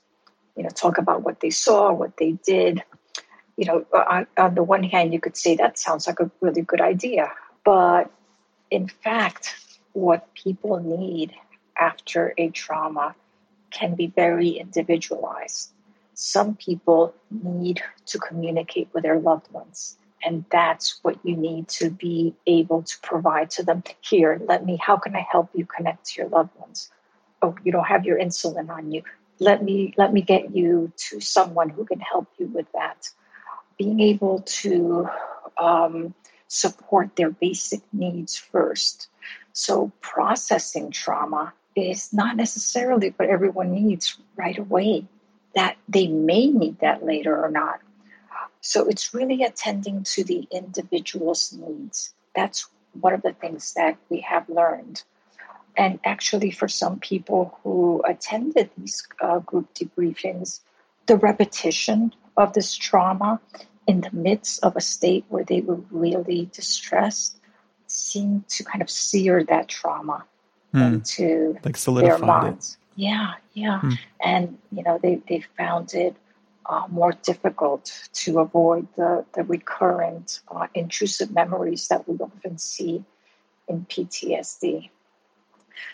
You 0.56 0.64
know, 0.64 0.70
talk 0.70 0.98
about 0.98 1.24
what 1.24 1.40
they 1.40 1.50
saw, 1.50 1.92
what 1.92 2.18
they 2.18 2.34
did. 2.46 2.84
You 3.58 3.66
know, 3.66 3.86
on, 3.94 4.28
on 4.38 4.56
the 4.56 4.64
one 4.64 4.84
hand, 4.84 5.14
you 5.14 5.20
could 5.20 5.38
say 5.38 5.56
that 5.56 5.78
sounds 5.78 6.08
like 6.08 6.20
a 6.20 6.32
really 6.42 6.62
good 6.62 6.82
idea, 6.82 7.32
but 7.64 8.12
in 8.72 8.88
fact, 8.88 9.56
what 9.94 10.34
people 10.34 10.80
need 10.80 11.34
after 11.78 12.34
a 12.38 12.50
trauma 12.50 13.16
can 13.70 13.96
be 13.96 14.08
very 14.08 14.50
individualized. 14.50 15.72
Some 16.14 16.56
people 16.56 17.14
need 17.30 17.82
to 18.06 18.20
communicate 18.20 18.90
with 18.94 19.04
their 19.04 19.20
loved 19.20 19.52
ones. 19.52 19.98
And 20.26 20.46
that's 20.52 21.00
what 21.02 21.18
you 21.24 21.36
need 21.36 21.68
to 21.70 21.90
be 21.90 22.34
able 22.48 22.84
to 22.84 23.00
provide 23.02 23.50
to 23.52 23.64
them. 23.64 23.84
Here, 24.02 24.42
let 24.48 24.66
me, 24.66 24.78
how 24.78 24.98
can 24.98 25.16
I 25.16 25.26
help 25.30 25.50
you 25.54 25.66
connect 25.66 26.06
to 26.06 26.22
your 26.22 26.30
loved 26.30 26.56
ones? 26.58 26.90
Oh, 27.42 27.56
you 27.64 27.72
don't 27.72 27.86
have 27.86 28.06
your 28.06 28.18
insulin 28.18 28.70
on 28.70 28.92
you. 28.92 29.04
Let 29.40 29.64
me, 29.64 29.94
let 29.98 30.14
me 30.14 30.22
get 30.22 30.56
you 30.56 30.94
to 31.10 31.20
someone 31.20 31.70
who 31.70 31.84
can 31.84 32.00
help 32.00 32.28
you 32.38 32.48
with 32.48 32.68
that. 32.74 33.10
Being 33.78 34.00
able 34.00 34.42
to 34.42 35.10
um, 35.58 36.14
support 36.48 37.16
their 37.16 37.32
basic 37.32 37.82
needs 37.92 38.36
first. 38.36 39.08
So, 39.54 39.92
processing 40.02 40.92
trauma 40.92 41.54
is 41.76 42.14
not 42.14 42.36
necessarily 42.36 43.10
what 43.18 43.30
everyone 43.30 43.72
needs 43.72 44.18
right 44.36 44.58
away, 44.58 45.06
that 45.56 45.78
they 45.88 46.08
may 46.08 46.48
need 46.48 46.80
that 46.80 47.06
later 47.06 47.44
or 47.44 47.50
not. 47.50 47.80
So 48.66 48.88
it's 48.88 49.14
really 49.14 49.44
attending 49.44 50.04
to 50.04 50.24
the 50.24 50.48
individual's 50.50 51.52
needs. 51.52 52.14
That's 52.34 52.68
one 52.94 53.14
of 53.14 53.22
the 53.22 53.34
things 53.34 53.74
that 53.74 53.98
we 54.10 54.22
have 54.22 54.48
learned. 54.48 55.04
And 55.76 56.00
actually, 56.06 56.52
for 56.52 56.70
some 56.70 57.00
people 57.00 57.60
who 57.62 58.02
attended 58.08 58.70
these 58.78 59.06
uh, 59.20 59.40
group 59.40 59.74
debriefings, 59.74 60.62
the 61.08 61.18
repetition 61.18 62.14
of 62.38 62.54
this 62.54 62.76
trauma 62.76 63.40
in 63.88 64.02
the 64.02 64.12
midst 64.12 64.64
of 64.64 64.76
a 64.76 64.82
state 64.82 65.26
where 65.30 65.44
they 65.44 65.62
were 65.62 65.80
really 65.92 66.50
distressed 66.54 67.38
seemed 67.88 68.48
to 68.50 68.64
kind 68.64 68.82
of 68.82 68.90
sear 68.90 69.44
that 69.44 69.68
trauma 69.68 70.26
mm. 70.74 70.94
into 70.94 71.58
like 71.64 71.78
their 71.78 72.18
minds. 72.18 72.78
It. 72.96 73.02
Yeah, 73.02 73.34
yeah. 73.54 73.82
Mm. 73.84 74.00
And, 74.24 74.58
you 74.72 74.84
know, 74.84 75.00
they, 75.02 75.22
they 75.28 75.44
found 75.58 75.94
it 75.94 76.16
uh, 76.66 76.84
more 76.90 77.12
difficult 77.24 77.92
to 78.14 78.40
avoid 78.40 78.88
the, 78.96 79.26
the 79.34 79.44
recurrent 79.44 80.42
uh, 80.50 80.68
intrusive 80.74 81.32
memories 81.32 81.88
that 81.90 82.08
we 82.08 82.16
often 82.18 82.58
see 82.58 83.04
in 83.68 83.86
PTSD. 83.86 84.90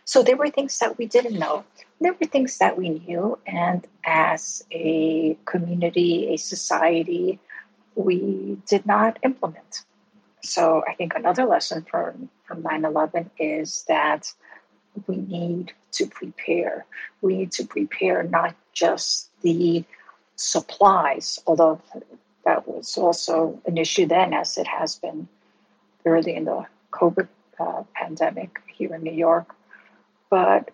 So 0.05 0.23
there 0.23 0.37
were 0.37 0.49
things 0.49 0.77
that 0.79 0.97
we 0.97 1.05
didn't 1.05 1.37
know. 1.37 1.63
There 2.01 2.13
were 2.13 2.27
things 2.27 2.57
that 2.57 2.77
we 2.77 2.89
knew. 2.89 3.37
And 3.45 3.85
as 4.05 4.63
a 4.71 5.37
community, 5.45 6.33
a 6.33 6.37
society, 6.37 7.39
we 7.95 8.57
did 8.67 8.85
not 8.85 9.19
implement. 9.23 9.83
So 10.41 10.83
I 10.87 10.93
think 10.93 11.15
another 11.15 11.45
lesson 11.45 11.85
from, 11.89 12.29
from 12.45 12.63
9 12.63 12.85
11 12.85 13.31
is 13.37 13.83
that 13.87 14.31
we 15.07 15.17
need 15.17 15.73
to 15.91 16.07
prepare. 16.07 16.85
We 17.21 17.37
need 17.37 17.51
to 17.53 17.65
prepare 17.65 18.23
not 18.23 18.55
just 18.73 19.29
the 19.41 19.83
supplies, 20.35 21.39
although 21.45 21.81
that 22.45 22.67
was 22.67 22.97
also 22.97 23.61
an 23.65 23.77
issue 23.77 24.05
then, 24.05 24.33
as 24.33 24.57
it 24.57 24.67
has 24.67 24.95
been 24.95 25.27
early 26.05 26.35
in 26.35 26.45
the 26.45 26.65
COVID 26.91 27.27
uh, 27.59 27.83
pandemic 27.93 28.61
here 28.67 28.95
in 28.95 29.03
New 29.03 29.11
York, 29.13 29.53
but 30.29 30.71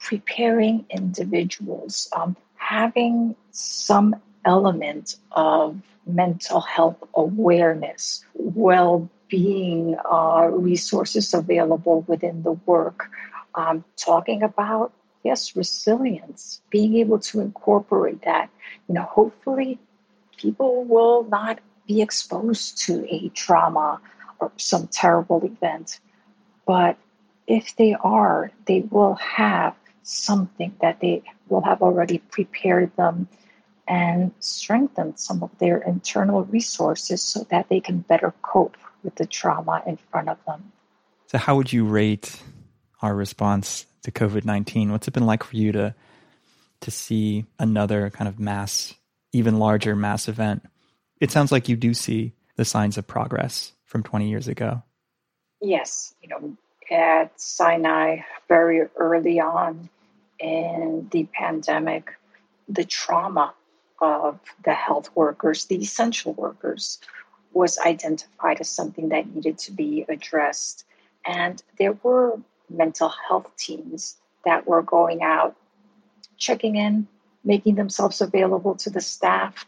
preparing 0.00 0.84
individuals, 0.90 2.08
um, 2.12 2.36
having 2.56 3.36
some 3.52 4.16
element 4.44 5.16
of 5.32 5.80
mental 6.06 6.60
health 6.60 7.02
awareness, 7.14 8.24
well 8.34 9.08
being 9.28 9.96
uh, 10.10 10.48
resources 10.50 11.32
available 11.32 12.02
within 12.06 12.42
the 12.42 12.52
work, 12.52 13.08
um, 13.54 13.84
talking 13.96 14.42
about 14.42 14.92
yes 15.24 15.54
resilience 15.54 16.60
being 16.70 16.96
able 16.96 17.18
to 17.18 17.40
incorporate 17.40 18.22
that. 18.22 18.50
You 18.88 18.94
know 18.96 19.02
hopefully 19.02 19.78
people 20.36 20.84
will 20.84 21.24
not 21.24 21.60
be 21.86 22.02
exposed 22.02 22.78
to 22.86 23.06
a 23.12 23.28
trauma 23.30 24.00
or 24.40 24.50
some 24.56 24.88
terrible 24.88 25.44
event 25.44 26.00
but 26.66 26.96
if 27.46 27.76
they 27.76 27.94
are 27.94 28.50
they 28.66 28.80
will 28.90 29.14
have 29.14 29.74
something 30.02 30.74
that 30.80 31.00
they 31.00 31.22
will 31.48 31.62
have 31.62 31.82
already 31.82 32.18
prepared 32.18 32.90
them 32.96 33.28
and 33.86 34.32
strengthened 34.38 35.18
some 35.18 35.42
of 35.42 35.50
their 35.58 35.78
internal 35.78 36.44
resources 36.44 37.22
so 37.22 37.44
that 37.50 37.68
they 37.68 37.80
can 37.80 37.98
better 37.98 38.32
cope 38.42 38.76
with 39.02 39.14
the 39.16 39.26
trauma 39.26 39.82
in 39.86 39.96
front 39.96 40.28
of 40.28 40.38
them 40.46 40.72
so 41.26 41.38
how 41.38 41.56
would 41.56 41.72
you 41.72 41.84
rate 41.84 42.40
our 43.02 43.14
response 43.14 43.86
to 44.02 44.10
COVID 44.10 44.44
nineteen. 44.44 44.90
What's 44.90 45.08
it 45.08 45.14
been 45.14 45.26
like 45.26 45.42
for 45.42 45.56
you 45.56 45.72
to 45.72 45.94
to 46.80 46.90
see 46.90 47.44
another 47.58 48.10
kind 48.10 48.28
of 48.28 48.40
mass, 48.40 48.94
even 49.32 49.58
larger 49.58 49.94
mass 49.96 50.28
event? 50.28 50.62
It 51.20 51.30
sounds 51.30 51.52
like 51.52 51.68
you 51.68 51.76
do 51.76 51.94
see 51.94 52.34
the 52.56 52.64
signs 52.64 52.98
of 52.98 53.06
progress 53.06 53.72
from 53.84 54.02
twenty 54.02 54.28
years 54.28 54.48
ago. 54.48 54.82
Yes, 55.60 56.14
you 56.20 56.28
know, 56.28 56.56
at 56.92 57.40
Sinai, 57.40 58.18
very 58.48 58.82
early 58.96 59.40
on 59.40 59.88
in 60.38 61.08
the 61.10 61.24
pandemic, 61.32 62.12
the 62.68 62.84
trauma 62.84 63.54
of 64.00 64.38
the 64.64 64.74
health 64.74 65.10
workers, 65.14 65.64
the 65.66 65.76
essential 65.76 66.34
workers, 66.34 66.98
was 67.52 67.78
identified 67.78 68.60
as 68.60 68.68
something 68.68 69.10
that 69.10 69.34
needed 69.34 69.58
to 69.58 69.72
be 69.72 70.04
addressed. 70.08 70.84
And 71.24 71.62
there 71.78 71.92
were 72.02 72.38
mental 72.68 73.12
health 73.28 73.50
teams 73.56 74.16
that 74.44 74.66
were 74.66 74.82
going 74.82 75.22
out, 75.22 75.56
checking 76.36 76.76
in, 76.76 77.06
making 77.44 77.76
themselves 77.76 78.20
available 78.20 78.74
to 78.76 78.90
the 78.90 79.00
staff, 79.00 79.66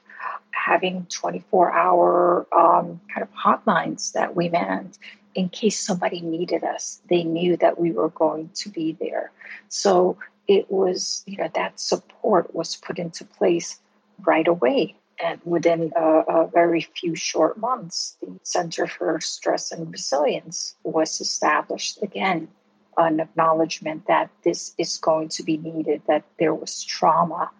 having 0.65 1.07
24 1.11 1.73
hour 1.73 2.47
um, 2.57 2.99
kind 3.13 3.23
of 3.23 3.29
hotlines 3.35 4.13
that 4.13 4.35
we 4.35 4.49
manned 4.49 4.97
in 5.35 5.49
case 5.51 5.79
somebody 5.79 6.23
needed 6.23 6.65
us. 6.65 7.03
They 7.11 7.23
knew 7.23 7.59
that 7.59 7.79
we 7.79 7.93
were 7.93 8.09
going 8.09 8.49
to 8.55 8.71
be 8.71 8.97
there. 8.99 9.31
So 9.69 10.17
it 10.49 10.71
was, 10.71 11.23
you 11.27 11.37
know, 11.37 11.51
that 11.55 11.79
support 11.79 12.55
was 12.55 12.77
put 12.77 12.99
into 12.99 13.25
place 13.25 13.79
right 14.25 14.49
away. 14.49 14.95
And 15.23 15.39
within 15.45 15.93
a, 15.97 16.03
a, 16.03 16.47
very 16.49 16.81
few 16.81 17.15
short 17.15 17.59
months, 17.59 18.17
the 18.21 18.39
Center 18.43 18.87
for 18.87 19.21
Stress 19.21 19.71
and 19.71 19.93
Resilience 19.93 20.77
was 20.83 21.21
established 21.21 22.03
again 22.03 22.49
an 22.97 23.21
acknowledgement 23.21 24.07
that 24.07 24.31
this 24.45 24.73
is 24.79 24.97
going 24.99 25.29
to 25.29 25.43
be 25.43 25.57
needed, 25.57 26.01
that 26.07 26.25
there 26.39 26.55
was 26.55 26.83
trauma 26.85 27.51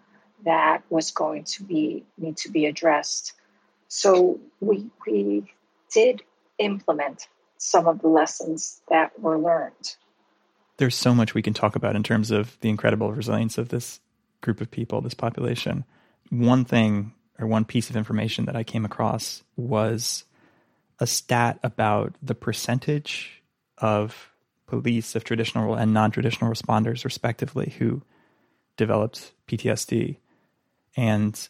that 0.45 0.83
was 0.89 1.11
going 1.11 1.43
to 1.43 1.63
be 1.63 2.05
need 2.17 2.37
to 2.37 2.51
be 2.51 2.65
addressed. 2.65 3.33
So 3.87 4.39
we 4.59 4.89
we 5.05 5.51
did 5.91 6.23
implement 6.57 7.27
some 7.57 7.87
of 7.87 8.01
the 8.01 8.07
lessons 8.07 8.81
that 8.89 9.19
were 9.19 9.37
learned. 9.37 9.95
There's 10.77 10.95
so 10.95 11.15
much 11.15 11.33
we 11.33 11.41
can 11.41 11.53
talk 11.53 11.75
about 11.75 11.95
in 11.95 12.03
terms 12.03 12.31
of 12.31 12.57
the 12.61 12.69
incredible 12.69 13.11
resilience 13.11 13.57
of 13.57 13.69
this 13.69 13.99
group 14.41 14.61
of 14.61 14.69
people, 14.69 15.01
this 15.01 15.13
population. 15.13 15.85
One 16.29 16.65
thing 16.65 17.13
or 17.39 17.47
one 17.47 17.65
piece 17.65 17.89
of 17.89 17.95
information 17.95 18.45
that 18.45 18.55
I 18.55 18.63
came 18.63 18.85
across 18.85 19.43
was 19.55 20.25
a 20.99 21.07
stat 21.07 21.59
about 21.63 22.15
the 22.21 22.35
percentage 22.35 23.41
of 23.77 24.31
police 24.67 25.15
of 25.15 25.23
traditional 25.23 25.75
and 25.75 25.93
non-traditional 25.93 26.51
responders 26.51 27.03
respectively 27.03 27.75
who 27.77 28.01
developed 28.77 29.33
PTSD. 29.47 30.17
And 30.95 31.47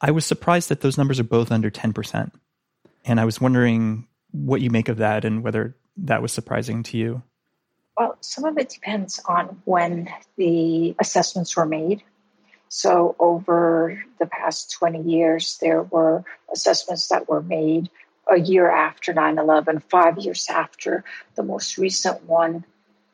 I 0.00 0.10
was 0.10 0.26
surprised 0.26 0.68
that 0.68 0.80
those 0.80 0.98
numbers 0.98 1.20
are 1.20 1.24
both 1.24 1.50
under 1.50 1.70
10%. 1.70 2.32
And 3.04 3.20
I 3.20 3.24
was 3.24 3.40
wondering 3.40 4.08
what 4.32 4.60
you 4.60 4.70
make 4.70 4.88
of 4.88 4.98
that 4.98 5.24
and 5.24 5.42
whether 5.42 5.76
that 5.96 6.22
was 6.22 6.32
surprising 6.32 6.82
to 6.84 6.98
you. 6.98 7.22
Well, 7.96 8.18
some 8.20 8.44
of 8.44 8.58
it 8.58 8.68
depends 8.68 9.20
on 9.26 9.62
when 9.64 10.10
the 10.36 10.94
assessments 10.98 11.56
were 11.56 11.64
made. 11.64 12.02
So, 12.68 13.14
over 13.18 14.02
the 14.18 14.26
past 14.26 14.72
20 14.72 15.02
years, 15.02 15.56
there 15.62 15.82
were 15.82 16.24
assessments 16.52 17.08
that 17.08 17.28
were 17.28 17.40
made 17.40 17.88
a 18.30 18.38
year 18.38 18.68
after 18.68 19.14
9 19.14 19.38
11, 19.38 19.80
five 19.88 20.18
years 20.18 20.48
after. 20.50 21.04
The 21.36 21.44
most 21.44 21.78
recent 21.78 22.24
one 22.24 22.64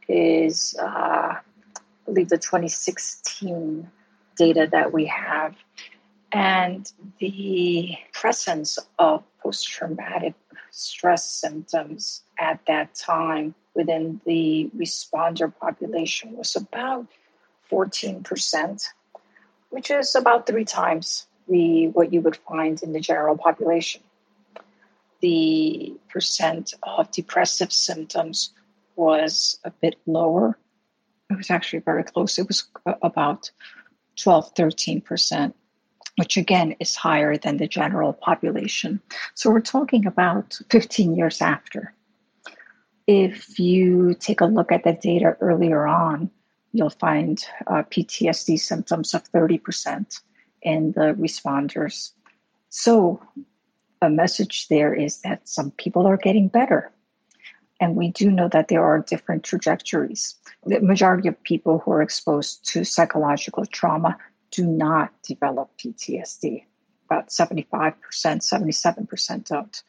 is, 0.09 0.75
uh, 0.81 0.85
I 0.85 1.41
believe, 2.07 2.31
the 2.31 2.39
2016 2.39 3.89
data 4.37 4.69
that 4.71 4.93
we 4.93 5.07
have. 5.07 5.55
And 6.33 6.91
the 7.19 7.97
presence 8.13 8.79
of 8.99 9.23
post 9.43 9.69
traumatic 9.69 10.35
stress 10.71 11.31
symptoms 11.31 12.23
at 12.39 12.61
that 12.67 12.95
time 12.95 13.55
within 13.75 14.21
the 14.25 14.71
responder 14.77 15.53
population 15.55 16.37
was 16.37 16.57
about 16.57 17.07
14%, 17.71 18.87
which 19.71 19.91
is 19.91 20.15
about 20.15 20.47
three 20.47 20.65
times 20.65 21.27
the 21.49 21.89
what 21.89 22.13
you 22.13 22.21
would 22.21 22.37
find 22.37 22.83
in 22.83 22.93
the 22.93 23.01
general 23.01 23.37
population 23.37 24.01
the 25.23 25.95
percent 26.11 26.75
of 26.83 27.11
depressive 27.11 27.73
symptoms 27.73 28.51
was 28.97 29.59
a 29.65 29.71
bit 29.71 29.97
lower. 30.05 30.59
It 31.31 31.39
was 31.39 31.51
actually 31.51 31.79
very 31.79 32.03
close. 32.03 32.39
It 32.39 32.47
was 32.47 32.65
about 33.01 33.51
12, 34.23 34.55
13%, 34.55 35.53
which 36.17 36.37
again 36.37 36.77
is 36.81 36.95
higher 36.95 37.37
than 37.37 37.57
the 37.57 37.67
general 37.67 38.13
population. 38.13 39.01
So 39.35 39.51
we're 39.51 39.61
talking 39.61 40.07
about 40.07 40.59
15 40.71 41.17
years 41.17 41.41
after. 41.41 41.93
If 43.07 43.59
you 43.59 44.15
take 44.15 44.41
a 44.41 44.47
look 44.47 44.71
at 44.71 44.85
the 44.85 44.93
data 44.93 45.37
earlier 45.41 45.87
on, 45.87 46.31
you'll 46.73 46.91
find 46.91 47.45
uh, 47.67 47.83
PTSD 47.83 48.59
symptoms 48.59 49.13
of 49.15 49.31
30% 49.33 50.21
in 50.63 50.93
the 50.93 51.15
responders. 51.19 52.13
So, 52.69 53.21
a 54.01 54.09
message 54.09 54.69
there 54.69 54.95
is 54.95 55.21
that 55.21 55.49
some 55.49 55.71
people 55.73 56.07
are 56.07 56.17
getting 56.17 56.49
better. 56.49 56.91
And 57.83 57.97
we 57.97 58.13
do 58.13 58.31
know 58.31 58.47
that 58.47 58.69
there 58.69 58.85
are 58.85 59.01
different 59.01 59.43
trajectories. 59.43 60.37
The 60.65 60.81
majority 60.81 61.27
of 61.27 61.43
people 61.43 61.81
who 61.81 61.91
are 61.91 62.01
exposed 62.01 62.65
to 62.71 62.85
psychological 62.85 63.67
trauma 63.67 64.17
do 64.53 64.65
not 64.65 65.11
develop 65.25 65.69
PTSD. 65.79 66.63
About 67.11 67.31
75%, 67.31 67.95
77% 68.13 69.45
don't. 69.49 69.83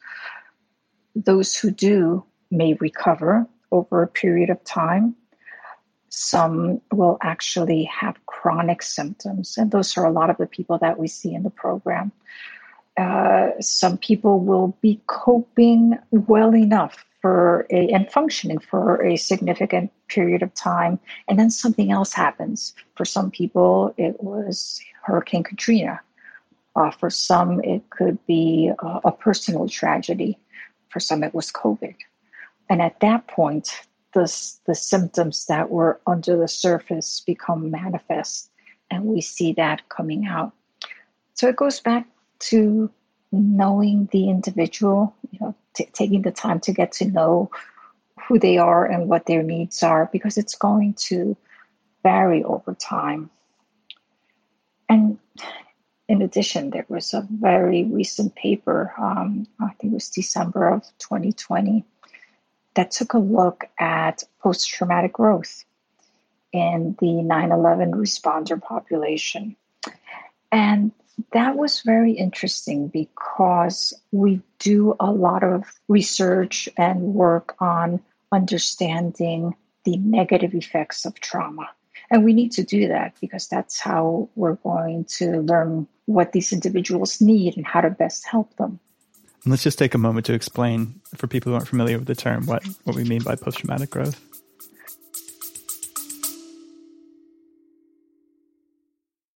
Those 1.14 1.56
who 1.56 1.70
do 1.70 2.24
may 2.50 2.74
recover 2.80 3.46
over 3.70 4.02
a 4.02 4.08
period 4.08 4.50
of 4.50 4.64
time. 4.64 5.14
Some 6.08 6.80
will 6.92 7.18
actually 7.22 7.84
have 7.84 8.26
chronic 8.26 8.82
symptoms, 8.82 9.56
and 9.56 9.70
those 9.70 9.96
are 9.96 10.04
a 10.04 10.10
lot 10.10 10.30
of 10.30 10.38
the 10.38 10.48
people 10.48 10.78
that 10.78 10.98
we 10.98 11.06
see 11.06 11.32
in 11.32 11.44
the 11.44 11.50
program. 11.50 12.10
Uh, 12.96 13.50
some 13.60 13.96
people 13.96 14.40
will 14.40 14.76
be 14.80 15.00
coping 15.06 15.96
well 16.10 16.56
enough 16.56 17.04
for 17.24 17.66
a 17.70 17.88
and 17.88 18.12
functioning 18.12 18.58
for 18.58 19.02
a 19.02 19.16
significant 19.16 19.90
period 20.08 20.42
of 20.42 20.52
time. 20.52 20.98
And 21.26 21.38
then 21.38 21.48
something 21.48 21.90
else 21.90 22.12
happens. 22.12 22.74
For 22.96 23.06
some 23.06 23.30
people 23.30 23.94
it 23.96 24.22
was 24.22 24.78
hurricane 25.02 25.42
katrina. 25.42 26.02
Uh, 26.76 26.90
for 26.90 27.08
some 27.08 27.64
it 27.64 27.88
could 27.88 28.18
be 28.26 28.70
uh, 28.80 29.00
a 29.06 29.10
personal 29.10 29.70
tragedy. 29.70 30.38
For 30.90 31.00
some 31.00 31.24
it 31.24 31.34
was 31.34 31.50
covid. 31.50 31.94
And 32.68 32.82
at 32.82 33.00
that 33.00 33.26
point 33.26 33.70
the, 34.12 34.30
the 34.66 34.74
symptoms 34.74 35.46
that 35.46 35.70
were 35.70 35.98
under 36.06 36.36
the 36.36 36.46
surface 36.46 37.20
become 37.20 37.70
manifest 37.70 38.50
and 38.90 39.06
we 39.06 39.22
see 39.22 39.54
that 39.54 39.88
coming 39.88 40.26
out. 40.26 40.52
So 41.32 41.48
it 41.48 41.56
goes 41.56 41.80
back 41.80 42.06
to 42.50 42.90
knowing 43.34 44.08
the 44.12 44.28
individual 44.28 45.14
you 45.30 45.38
know 45.40 45.54
t- 45.74 45.88
taking 45.92 46.22
the 46.22 46.30
time 46.30 46.60
to 46.60 46.72
get 46.72 46.92
to 46.92 47.04
know 47.04 47.50
who 48.28 48.38
they 48.38 48.58
are 48.58 48.86
and 48.86 49.08
what 49.08 49.26
their 49.26 49.42
needs 49.42 49.82
are 49.82 50.08
because 50.12 50.38
it's 50.38 50.54
going 50.54 50.94
to 50.94 51.36
vary 52.02 52.44
over 52.44 52.74
time. 52.74 53.30
And 54.88 55.18
in 56.08 56.22
addition, 56.22 56.70
there 56.70 56.86
was 56.88 57.14
a 57.14 57.26
very 57.30 57.84
recent 57.84 58.34
paper, 58.34 58.92
um, 58.98 59.46
I 59.60 59.68
think 59.74 59.92
it 59.92 59.94
was 59.94 60.10
December 60.10 60.68
of 60.68 60.82
2020, 60.98 61.84
that 62.74 62.90
took 62.90 63.14
a 63.14 63.18
look 63.18 63.64
at 63.78 64.22
post 64.42 64.68
traumatic 64.68 65.14
growth 65.14 65.64
in 66.52 66.96
the 67.00 67.22
9 67.22 67.52
11 67.52 67.92
responder 67.92 68.60
population. 68.60 69.56
And 70.52 70.92
that 71.32 71.56
was 71.56 71.82
very 71.82 72.12
interesting 72.12 72.88
because 72.88 73.92
we 74.12 74.40
do 74.58 74.96
a 74.98 75.10
lot 75.10 75.42
of 75.44 75.64
research 75.88 76.68
and 76.76 77.14
work 77.14 77.54
on 77.60 78.00
understanding 78.32 79.54
the 79.84 79.96
negative 79.98 80.54
effects 80.54 81.04
of 81.04 81.14
trauma. 81.20 81.68
And 82.10 82.24
we 82.24 82.32
need 82.32 82.52
to 82.52 82.64
do 82.64 82.88
that 82.88 83.14
because 83.20 83.48
that's 83.48 83.80
how 83.80 84.28
we're 84.34 84.56
going 84.56 85.04
to 85.16 85.40
learn 85.40 85.86
what 86.06 86.32
these 86.32 86.52
individuals 86.52 87.20
need 87.20 87.56
and 87.56 87.66
how 87.66 87.80
to 87.80 87.90
best 87.90 88.26
help 88.26 88.56
them. 88.56 88.78
And 89.44 89.50
let's 89.50 89.62
just 89.62 89.78
take 89.78 89.94
a 89.94 89.98
moment 89.98 90.26
to 90.26 90.34
explain 90.34 91.00
for 91.16 91.26
people 91.26 91.50
who 91.50 91.56
aren't 91.56 91.68
familiar 91.68 91.98
with 91.98 92.06
the 92.06 92.14
term 92.14 92.46
what, 92.46 92.64
what 92.84 92.96
we 92.96 93.04
mean 93.04 93.22
by 93.22 93.36
post 93.36 93.58
traumatic 93.58 93.90
growth. 93.90 94.20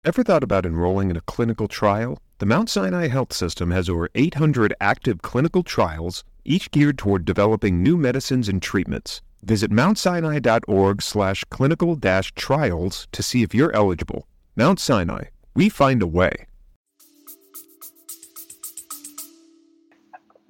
Ever 0.08 0.22
thought 0.22 0.42
about 0.42 0.64
enrolling 0.64 1.10
in 1.10 1.18
a 1.18 1.20
clinical 1.20 1.68
trial? 1.68 2.18
The 2.38 2.46
Mount 2.46 2.70
Sinai 2.70 3.08
Health 3.08 3.30
System 3.30 3.70
has 3.72 3.90
over 3.90 4.08
800 4.14 4.72
active 4.80 5.20
clinical 5.20 5.62
trials, 5.62 6.24
each 6.46 6.70
geared 6.70 6.96
toward 6.96 7.26
developing 7.26 7.82
new 7.82 7.98
medicines 7.98 8.48
and 8.48 8.62
treatments. 8.62 9.20
Visit 9.42 9.70
mountsinai.org 9.70 11.02
slash 11.02 11.44
clinical 11.50 11.94
dash 11.94 12.32
trials 12.32 13.06
to 13.12 13.22
see 13.22 13.42
if 13.42 13.54
you're 13.54 13.70
eligible. 13.76 14.26
Mount 14.56 14.80
Sinai, 14.80 15.24
we 15.54 15.68
find 15.68 16.00
a 16.00 16.06
way. 16.06 16.46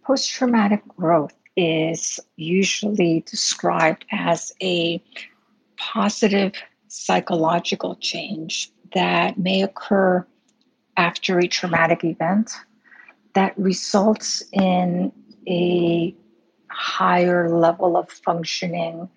Post 0.04 0.30
traumatic 0.30 0.86
growth 0.96 1.34
is 1.56 2.20
usually 2.36 3.24
described 3.26 4.04
as 4.12 4.52
a 4.62 5.02
positive 5.78 6.52
psychological 6.86 7.96
change 7.96 8.70
that 8.94 9.38
may 9.38 9.62
occur 9.62 10.26
after 10.96 11.38
a 11.38 11.46
traumatic 11.46 12.04
event 12.04 12.52
that 13.34 13.56
results 13.58 14.42
in 14.52 15.12
a 15.46 16.14
higher 16.70 17.48
level 17.48 17.96
of 17.96 18.10
functioning, 18.10 19.08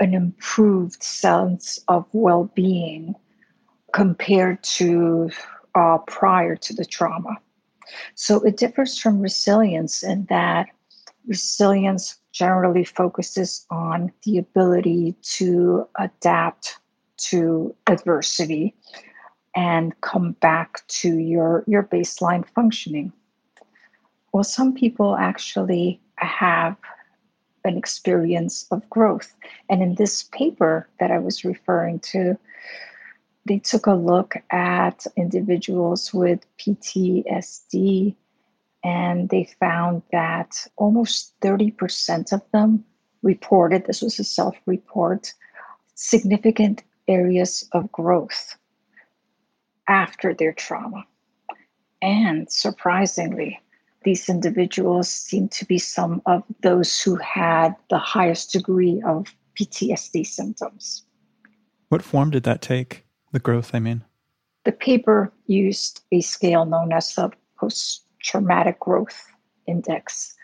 an 0.00 0.14
improved 0.14 1.02
sense 1.02 1.78
of 1.88 2.04
well 2.12 2.50
being 2.54 3.14
compared 3.92 4.62
to 4.62 5.30
uh, 5.74 5.98
prior 6.06 6.56
to 6.56 6.74
the 6.74 6.84
trauma. 6.84 7.36
So 8.14 8.40
it 8.42 8.56
differs 8.56 8.98
from 8.98 9.20
resilience 9.20 10.02
in 10.02 10.26
that 10.26 10.66
resilience 11.26 12.16
generally 12.32 12.84
focuses 12.84 13.66
on 13.70 14.12
the 14.24 14.38
ability 14.38 15.14
to 15.22 15.86
adapt 15.98 16.78
to 17.18 17.74
adversity 17.86 18.74
and 19.54 19.98
come 20.00 20.32
back 20.40 20.86
to 20.88 21.18
your 21.18 21.64
your 21.66 21.82
baseline 21.82 22.46
functioning. 22.54 23.12
Well 24.32 24.44
some 24.44 24.74
people 24.74 25.16
actually 25.16 26.00
have 26.16 26.76
an 27.64 27.76
experience 27.76 28.66
of 28.70 28.88
growth. 28.88 29.34
And 29.68 29.82
in 29.82 29.94
this 29.96 30.24
paper 30.32 30.88
that 30.98 31.10
i 31.10 31.18
was 31.18 31.44
referring 31.44 32.00
to 32.00 32.38
they 33.46 33.58
took 33.58 33.86
a 33.86 33.94
look 33.94 34.34
at 34.50 35.06
individuals 35.16 36.12
with 36.12 36.44
ptsd 36.58 38.14
and 38.84 39.28
they 39.28 39.44
found 39.58 40.02
that 40.12 40.66
almost 40.76 41.38
30% 41.40 42.32
of 42.32 42.42
them 42.52 42.84
reported 43.22 43.86
this 43.86 44.02
was 44.02 44.18
a 44.18 44.24
self 44.24 44.56
report 44.66 45.32
significant 45.94 46.82
areas 47.08 47.68
of 47.72 47.90
growth 47.92 48.56
after 49.88 50.34
their 50.34 50.52
trauma. 50.52 51.04
And 52.02 52.50
surprisingly, 52.50 53.60
these 54.04 54.28
individuals 54.28 55.08
seem 55.08 55.48
to 55.48 55.64
be 55.64 55.78
some 55.78 56.22
of 56.26 56.42
those 56.62 57.00
who 57.00 57.16
had 57.16 57.76
the 57.90 57.98
highest 57.98 58.52
degree 58.52 59.02
of 59.06 59.34
PTSD 59.58 60.26
symptoms. 60.26 61.04
What 61.88 62.02
form 62.02 62.30
did 62.30 62.44
that 62.44 62.62
take? 62.62 63.04
The 63.32 63.40
growth, 63.40 63.74
I 63.74 63.80
mean? 63.80 64.04
The 64.64 64.72
paper 64.72 65.32
used 65.46 66.02
a 66.12 66.20
scale 66.20 66.64
known 66.64 66.92
as 66.92 67.14
the 67.14 67.30
post 67.58 68.04
traumatic 68.22 68.80
growth 68.80 69.26
index. 69.66 70.34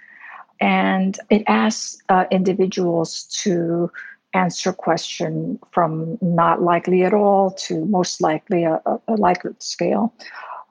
And 0.61 1.19
it 1.31 1.43
asked 1.47 2.03
uh, 2.09 2.25
individuals 2.31 3.25
to 3.43 3.91
answer 4.37 4.73
question 4.73 5.59
from 5.73 6.19
not 6.21 6.63
likely 6.63 7.03
at 7.03 7.15
all 7.15 7.51
to 7.67 7.85
most 7.87 8.21
likely 8.21 8.65
a, 8.65 8.81
a 9.09 9.35
scale 9.59 10.13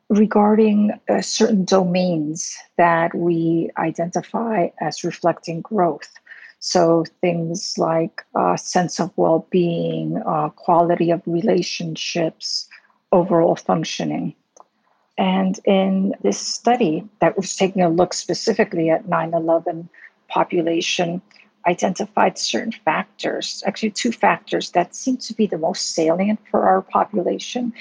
regarding 0.10 0.92
uh, 1.10 1.22
certain 1.22 1.66
domains 1.66 2.56
that 2.78 3.14
we 3.16 3.70
identify 3.78 4.68
as 4.80 5.04
reflecting 5.04 5.62
growth. 5.62 6.14
So 6.60 7.06
things 7.22 7.78
like 7.78 8.24
uh, 8.36 8.56
sense 8.58 9.00
of 9.00 9.12
well-being, 9.18 10.22
uh, 10.26 10.50
quality 10.50 11.12
of 11.12 11.22
relationships, 11.26 12.68
overall 13.12 13.56
functioning. 13.56 14.36
And 15.18 15.60
in 15.66 16.14
this 16.22 16.40
study 16.40 17.08
that 17.20 17.38
was 17.38 17.56
taking 17.56 17.82
a 17.82 17.90
look 17.90 18.14
specifically 18.14 18.90
at 18.90 19.08
9/11 19.08 19.88
population, 20.28 21.22
identified 21.68 22.38
certain 22.38 22.72
factors, 22.72 23.64
actually, 23.66 23.92
two 23.92 24.12
factors 24.12 24.72
that 24.72 24.96
seem 24.96 25.18
to 25.18 25.34
be 25.34 25.48
the 25.48 25.58
most 25.58 25.94
salient 25.94 26.40
for 26.50 26.68
our 26.68 26.82
population. 26.82 27.74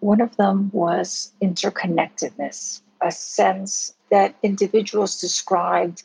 One 0.00 0.20
of 0.20 0.36
them 0.36 0.70
was 0.72 1.32
interconnectedness, 1.42 2.80
a 3.02 3.10
sense 3.10 3.94
that 4.10 4.34
individuals 4.42 5.20
described 5.20 6.02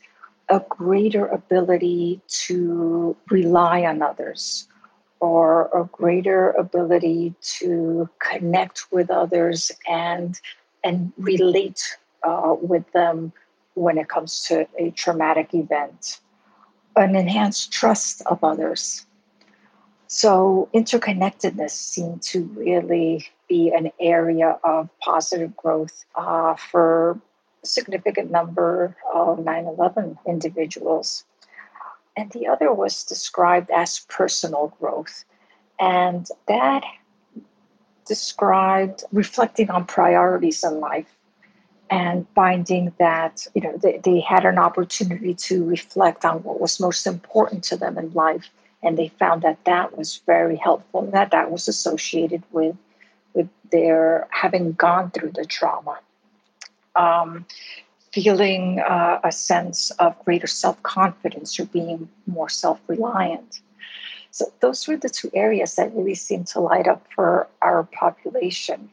a 0.48 0.60
greater 0.68 1.26
ability 1.26 2.20
to 2.28 3.16
rely 3.30 3.84
on 3.84 4.02
others 4.02 4.68
or 5.20 5.70
a 5.74 5.84
greater 5.86 6.50
ability 6.52 7.34
to 7.40 8.08
connect 8.20 8.92
with 8.92 9.10
others 9.10 9.72
and 9.88 10.40
and 10.84 11.12
relate 11.16 11.96
uh, 12.22 12.54
with 12.60 12.84
them 12.92 13.32
when 13.74 13.98
it 13.98 14.08
comes 14.08 14.42
to 14.44 14.68
a 14.78 14.90
traumatic 14.90 15.52
event 15.52 16.20
an 16.96 17.14
enhanced 17.14 17.72
trust 17.72 18.22
of 18.26 18.42
others. 18.42 19.06
So 20.08 20.68
interconnectedness 20.72 21.70
seemed 21.70 22.22
to 22.22 22.44
really 22.44 23.26
be 23.48 23.72
an 23.72 23.90
area 24.00 24.58
of 24.64 24.88
positive 25.00 25.56
growth 25.56 26.04
uh, 26.14 26.54
for 26.54 27.20
a 27.62 27.66
significant 27.66 28.30
number 28.30 28.96
of 29.12 29.38
9-11 29.38 30.16
individuals. 30.26 31.24
And 32.16 32.30
the 32.32 32.46
other 32.46 32.72
was 32.72 33.04
described 33.04 33.70
as 33.70 34.00
personal 34.08 34.72
growth. 34.80 35.24
And 35.78 36.26
that 36.48 36.84
described 38.06 39.04
reflecting 39.12 39.68
on 39.70 39.84
priorities 39.84 40.64
in 40.64 40.80
life 40.80 41.15
and 41.90 42.26
finding 42.34 42.92
that 42.98 43.46
you 43.54 43.62
know 43.62 43.76
they, 43.82 43.98
they 43.98 44.20
had 44.20 44.44
an 44.44 44.58
opportunity 44.58 45.34
to 45.34 45.64
reflect 45.64 46.24
on 46.24 46.42
what 46.42 46.60
was 46.60 46.80
most 46.80 47.06
important 47.06 47.62
to 47.64 47.76
them 47.76 47.96
in 47.98 48.12
life 48.12 48.50
and 48.82 48.98
they 48.98 49.08
found 49.08 49.42
that 49.42 49.64
that 49.64 49.96
was 49.96 50.20
very 50.26 50.56
helpful 50.56 51.04
and 51.04 51.12
that 51.12 51.30
that 51.30 51.50
was 51.50 51.68
associated 51.68 52.42
with 52.52 52.76
with 53.34 53.48
their 53.70 54.26
having 54.30 54.72
gone 54.72 55.10
through 55.10 55.30
the 55.32 55.44
trauma 55.44 55.98
um, 56.96 57.46
feeling 58.12 58.80
uh, 58.80 59.20
a 59.24 59.30
sense 59.30 59.90
of 59.92 60.18
greater 60.24 60.46
self 60.46 60.82
confidence 60.82 61.60
or 61.60 61.66
being 61.66 62.08
more 62.26 62.48
self 62.48 62.80
reliant. 62.86 63.60
So, 64.30 64.52
those 64.60 64.88
were 64.88 64.96
the 64.96 65.08
two 65.08 65.30
areas 65.34 65.76
that 65.76 65.94
really 65.94 66.14
seemed 66.14 66.46
to 66.48 66.60
light 66.60 66.88
up 66.88 67.06
for 67.14 67.48
our 67.62 67.84
population. 67.84 68.90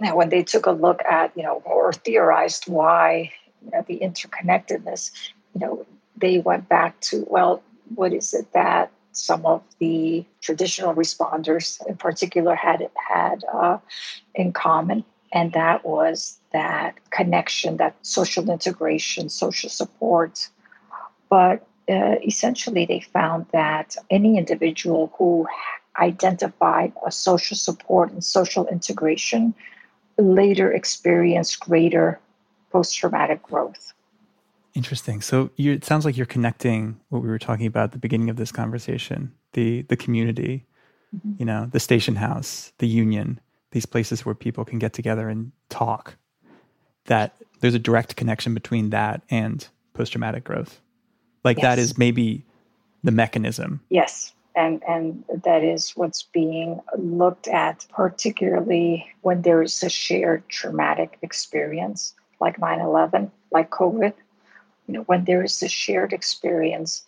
Now, 0.00 0.16
when 0.16 0.28
they 0.28 0.42
took 0.42 0.66
a 0.66 0.72
look 0.72 1.02
at, 1.04 1.32
you 1.36 1.42
know, 1.42 1.62
or 1.64 1.92
theorized 1.92 2.64
why 2.68 3.32
you 3.64 3.70
know, 3.70 3.84
the 3.86 3.98
interconnectedness, 3.98 5.10
you 5.54 5.60
know, 5.60 5.86
they 6.16 6.38
went 6.38 6.68
back 6.68 7.00
to, 7.00 7.26
well, 7.28 7.62
what 7.94 8.12
is 8.12 8.34
it 8.34 8.52
that 8.52 8.90
some 9.12 9.46
of 9.46 9.62
the 9.78 10.24
traditional 10.42 10.94
responders 10.94 11.84
in 11.86 11.96
particular 11.96 12.54
had 12.54 12.88
had 13.08 13.44
uh, 13.52 13.78
in 14.34 14.52
common? 14.52 15.04
And 15.32 15.52
that 15.52 15.84
was 15.84 16.38
that 16.52 16.94
connection, 17.10 17.78
that 17.78 17.96
social 18.02 18.50
integration, 18.50 19.28
social 19.28 19.70
support. 19.70 20.48
But 21.28 21.66
uh, 21.88 22.16
essentially, 22.26 22.84
they 22.86 23.00
found 23.00 23.46
that 23.52 23.96
any 24.10 24.38
individual 24.38 25.12
who 25.18 25.46
identified 25.98 26.92
a 27.06 27.10
social 27.10 27.56
support 27.56 28.12
and 28.12 28.22
social 28.22 28.66
integration 28.66 29.54
later 30.18 30.72
experience 30.72 31.56
greater 31.56 32.20
post 32.70 32.96
traumatic 32.96 33.42
growth. 33.42 33.92
Interesting. 34.74 35.22
So 35.22 35.50
you, 35.56 35.72
it 35.72 35.84
sounds 35.84 36.04
like 36.04 36.16
you're 36.16 36.26
connecting 36.26 37.00
what 37.08 37.22
we 37.22 37.28
were 37.28 37.38
talking 37.38 37.66
about 37.66 37.84
at 37.84 37.92
the 37.92 37.98
beginning 37.98 38.28
of 38.28 38.36
this 38.36 38.52
conversation 38.52 39.32
the 39.56 39.82
the 39.82 39.96
community, 39.96 40.66
mm-hmm. 41.16 41.32
you 41.38 41.46
know, 41.46 41.66
the 41.72 41.80
station 41.80 42.14
house, 42.14 42.72
the 42.78 42.86
union, 42.86 43.40
these 43.72 43.86
places 43.86 44.24
where 44.24 44.34
people 44.34 44.64
can 44.64 44.78
get 44.78 44.92
together 44.92 45.28
and 45.28 45.50
talk, 45.70 46.16
that 47.06 47.34
there's 47.60 47.74
a 47.74 47.78
direct 47.78 48.16
connection 48.16 48.54
between 48.54 48.90
that 48.90 49.22
and 49.30 49.66
post 49.94 50.12
traumatic 50.12 50.44
growth. 50.44 50.80
Like 51.42 51.56
yes. 51.56 51.62
that 51.64 51.78
is 51.78 51.98
maybe 51.98 52.44
the 53.02 53.12
mechanism. 53.12 53.80
Yes. 53.88 54.32
And, 54.56 54.82
and 54.88 55.22
that 55.44 55.62
is 55.62 55.92
what's 55.92 56.22
being 56.22 56.80
looked 56.96 57.46
at, 57.46 57.86
particularly 57.90 59.06
when 59.20 59.42
there 59.42 59.62
is 59.62 59.82
a 59.82 59.90
shared 59.90 60.48
traumatic 60.48 61.18
experience 61.22 62.14
like 62.40 62.58
9 62.58 62.80
11, 62.80 63.30
like 63.50 63.70
COVID. 63.70 64.14
You 64.86 64.94
know, 64.94 65.02
when 65.02 65.24
there 65.24 65.44
is 65.44 65.62
a 65.62 65.68
shared 65.68 66.12
experience, 66.12 67.06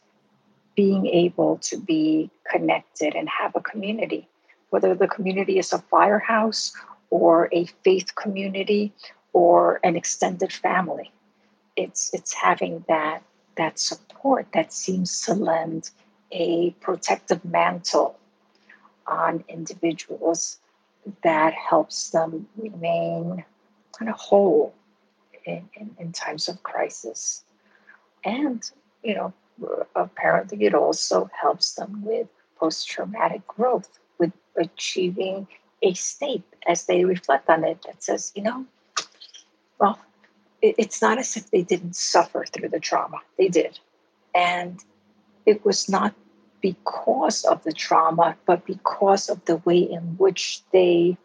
being 0.76 1.06
able 1.06 1.58
to 1.58 1.76
be 1.78 2.30
connected 2.50 3.14
and 3.14 3.28
have 3.28 3.56
a 3.56 3.61
community 3.61 4.28
whether 4.70 4.94
the 4.94 5.08
community 5.08 5.58
is 5.58 5.72
a 5.72 5.78
firehouse 5.78 6.72
or 7.11 7.48
a 7.52 7.64
faith 7.84 8.14
community 8.14 8.92
or 9.32 9.80
an 9.82 9.96
extended 9.96 10.52
family. 10.52 11.12
It's 11.76 12.12
it's 12.12 12.34
having 12.34 12.84
that 12.88 13.22
that 13.56 13.78
support 13.78 14.46
that 14.52 14.72
seems 14.72 15.22
to 15.22 15.34
lend 15.34 15.90
a 16.32 16.70
protective 16.80 17.44
mantle 17.44 18.18
on 19.06 19.44
individuals 19.48 20.58
that 21.22 21.54
helps 21.54 22.10
them 22.10 22.46
remain 22.56 23.44
kind 23.98 24.10
of 24.10 24.16
whole 24.16 24.74
in, 25.44 25.68
in, 25.74 25.90
in 25.98 26.12
times 26.12 26.48
of 26.48 26.62
crisis. 26.62 27.44
And, 28.24 28.68
you 29.02 29.14
know, 29.14 29.32
apparently 29.96 30.66
it 30.66 30.74
also 30.74 31.30
helps 31.40 31.74
them 31.74 32.04
with 32.04 32.28
post 32.58 32.88
traumatic 32.88 33.46
growth 33.46 33.98
with 34.18 34.32
achieving 34.56 35.46
a 35.82 35.94
state 35.94 36.42
as 36.66 36.84
they 36.86 37.04
reflect 37.04 37.48
on 37.48 37.64
it 37.64 37.82
that 37.86 38.02
says, 38.02 38.32
you 38.34 38.42
know, 38.42 38.66
well, 39.78 39.98
it, 40.60 40.74
it's 40.78 41.00
not 41.00 41.18
as 41.18 41.36
if 41.36 41.50
they 41.50 41.62
didn't 41.62 41.96
suffer 41.96 42.44
through 42.44 42.68
the 42.68 42.80
trauma. 42.80 43.20
They 43.36 43.48
did. 43.48 43.78
And 44.34 44.82
it 45.48 45.64
was 45.64 45.88
not 45.88 46.14
because 46.61 47.42
of 47.44 47.64
the 47.64 47.72
trauma, 47.72 48.37
but 48.44 48.66
because 48.66 49.30
of 49.30 49.42
the 49.46 49.56
way 49.58 49.78
in 49.78 50.02
which 50.18 50.62
they 50.72 51.16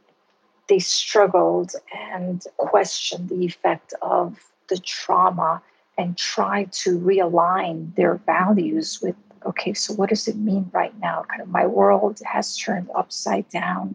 they 0.69 0.79
struggled 0.79 1.73
and 2.13 2.45
questioned 2.55 3.27
the 3.27 3.43
effect 3.43 3.93
of 4.01 4.39
the 4.69 4.77
trauma 4.77 5.62
and 5.97 6.17
tried 6.17 6.71
to 6.71 6.97
realign 6.97 7.93
their 7.95 8.15
values 8.25 9.01
with 9.01 9.15
okay, 9.45 9.73
so 9.73 9.93
what 9.93 10.09
does 10.09 10.25
it 10.29 10.38
mean 10.38 10.71
right 10.71 10.97
now? 10.99 11.25
Kind 11.27 11.41
of 11.41 11.49
my 11.49 11.65
world 11.65 12.21
has 12.25 12.57
turned 12.57 12.89
upside 12.95 13.47
down. 13.49 13.93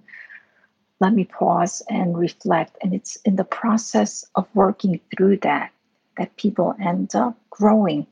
Let 1.01 1.15
me 1.15 1.25
pause 1.25 1.83
and 1.89 2.19
reflect. 2.19 2.77
And 2.83 2.93
it's 2.93 3.17
in 3.25 3.37
the 3.37 3.51
process 3.61 4.27
of 4.35 4.47
working 4.55 5.01
through 5.11 5.39
that 5.39 5.71
that 6.19 6.37
people 6.37 6.75
end 6.85 7.15
up 7.15 7.35
growing 7.49 8.07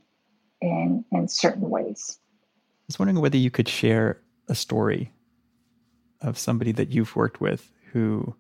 in, 0.61 1.05
in 1.13 1.29
certain 1.29 1.69
ways. 1.69 2.19
I 2.41 2.85
was 2.89 2.99
wondering 2.99 3.21
whether 3.21 3.37
you 3.37 3.51
could 3.51 3.69
share 3.69 4.21
a 4.49 4.55
story 4.55 5.13
of 6.21 6.39
somebody 6.39 6.73
that 6.73 6.91
you've 6.91 7.17
worked 7.17 7.41
with 7.41 7.71
who 7.93 8.35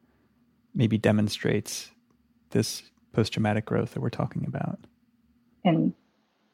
maybe 0.75 0.99
demonstrates 0.99 1.91
this 2.51 2.83
post 3.13 3.33
traumatic 3.33 3.65
growth 3.65 3.95
that 3.95 4.01
we're 4.01 4.11
talking 4.11 4.45
about. 4.47 4.79
In 5.65 5.95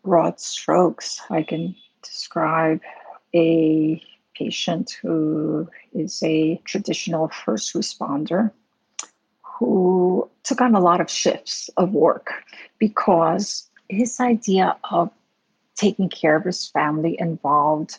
broad 0.03 0.41
strokes, 0.41 1.21
I 1.29 1.43
can 1.43 1.75
describe 2.03 2.81
a 3.35 4.03
patient 4.37 4.97
who 5.03 5.69
is 5.93 6.23
a 6.23 6.61
traditional 6.65 7.29
first 7.29 7.75
responder 7.75 8.51
who 9.43 10.29
took 10.43 10.61
on 10.61 10.75
a 10.75 10.81
lot 10.81 11.01
of 11.01 11.11
shifts 11.11 11.71
of 11.77 11.93
work 11.93 12.33
because 12.79 13.71
his 13.89 14.19
idea 14.19 14.77
of 14.91 15.11
taking 15.77 16.09
care 16.09 16.37
of 16.37 16.45
his 16.45 16.69
family 16.69 17.17
involved 17.19 17.99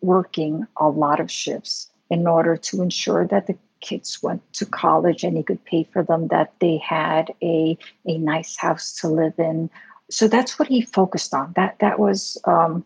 working 0.00 0.66
a 0.78 0.88
lot 0.88 1.20
of 1.20 1.30
shifts 1.30 1.90
in 2.10 2.26
order 2.26 2.56
to 2.56 2.82
ensure 2.82 3.26
that 3.26 3.46
the 3.46 3.56
kids 3.80 4.22
went 4.22 4.40
to 4.52 4.66
college 4.66 5.24
and 5.24 5.36
he 5.36 5.42
could 5.42 5.64
pay 5.64 5.84
for 5.84 6.02
them, 6.02 6.28
that 6.28 6.52
they 6.60 6.76
had 6.78 7.32
a, 7.42 7.76
a 8.06 8.18
nice 8.18 8.56
house 8.56 8.92
to 8.92 9.08
live 9.08 9.38
in. 9.38 9.70
So 10.10 10.28
that's 10.28 10.58
what 10.58 10.68
he 10.68 10.82
focused 10.82 11.34
on. 11.34 11.52
That 11.56 11.78
that 11.78 11.98
was 11.98 12.36
um, 12.44 12.84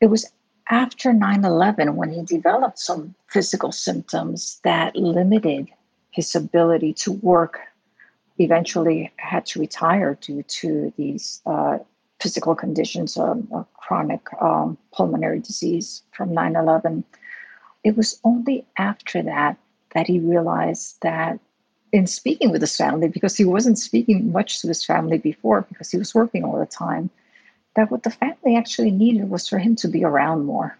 it 0.00 0.06
was 0.06 0.30
after 0.68 1.12
9 1.12 1.44
11 1.44 1.96
when 1.96 2.12
he 2.12 2.22
developed 2.22 2.78
some 2.78 3.14
physical 3.28 3.72
symptoms 3.72 4.60
that 4.64 4.94
limited 4.96 5.68
his 6.10 6.34
ability 6.34 6.92
to 6.94 7.12
work. 7.12 7.60
Eventually, 8.38 9.10
had 9.16 9.46
to 9.46 9.60
retire 9.60 10.18
due 10.20 10.42
to 10.42 10.92
these 10.98 11.40
uh, 11.46 11.78
physical 12.20 12.54
conditions, 12.54 13.16
um, 13.16 13.48
a 13.52 13.64
chronic 13.74 14.26
um, 14.40 14.76
pulmonary 14.92 15.40
disease 15.40 16.02
from 16.12 16.32
9 16.32 16.56
11. 16.56 17.04
It 17.84 17.96
was 17.96 18.20
only 18.24 18.66
after 18.78 19.22
that 19.22 19.56
that 19.94 20.06
he 20.06 20.18
realized 20.18 21.00
that 21.02 21.38
in 21.92 22.06
speaking 22.06 22.50
with 22.50 22.60
his 22.60 22.76
family, 22.76 23.08
because 23.08 23.36
he 23.36 23.44
wasn't 23.44 23.78
speaking 23.78 24.32
much 24.32 24.60
to 24.60 24.68
his 24.68 24.84
family 24.84 25.18
before 25.18 25.62
because 25.62 25.90
he 25.90 25.98
was 25.98 26.14
working 26.14 26.44
all 26.44 26.58
the 26.58 26.66
time, 26.66 27.08
that 27.74 27.90
what 27.90 28.02
the 28.02 28.10
family 28.10 28.56
actually 28.56 28.90
needed 28.90 29.30
was 29.30 29.48
for 29.48 29.58
him 29.58 29.76
to 29.76 29.88
be 29.88 30.04
around 30.04 30.44
more. 30.44 30.76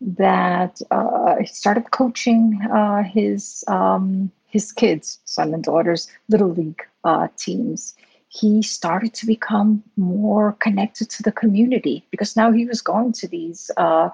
That 0.00 0.80
uh, 0.90 1.36
he 1.36 1.46
started 1.46 1.90
coaching 1.90 2.60
uh, 2.70 3.02
his 3.02 3.64
um, 3.68 4.30
his 4.46 4.72
kids, 4.72 5.18
son 5.24 5.54
and 5.54 5.62
daughters, 5.62 6.08
little 6.28 6.50
league 6.50 6.82
uh, 7.04 7.28
teams. 7.36 7.94
He 8.38 8.62
started 8.62 9.14
to 9.14 9.26
become 9.26 9.82
more 9.96 10.52
connected 10.60 11.08
to 11.08 11.22
the 11.22 11.32
community 11.32 12.06
because 12.10 12.36
now 12.36 12.52
he 12.52 12.66
was 12.66 12.82
going 12.82 13.12
to 13.12 13.28
these 13.28 13.70
uh, 13.78 14.10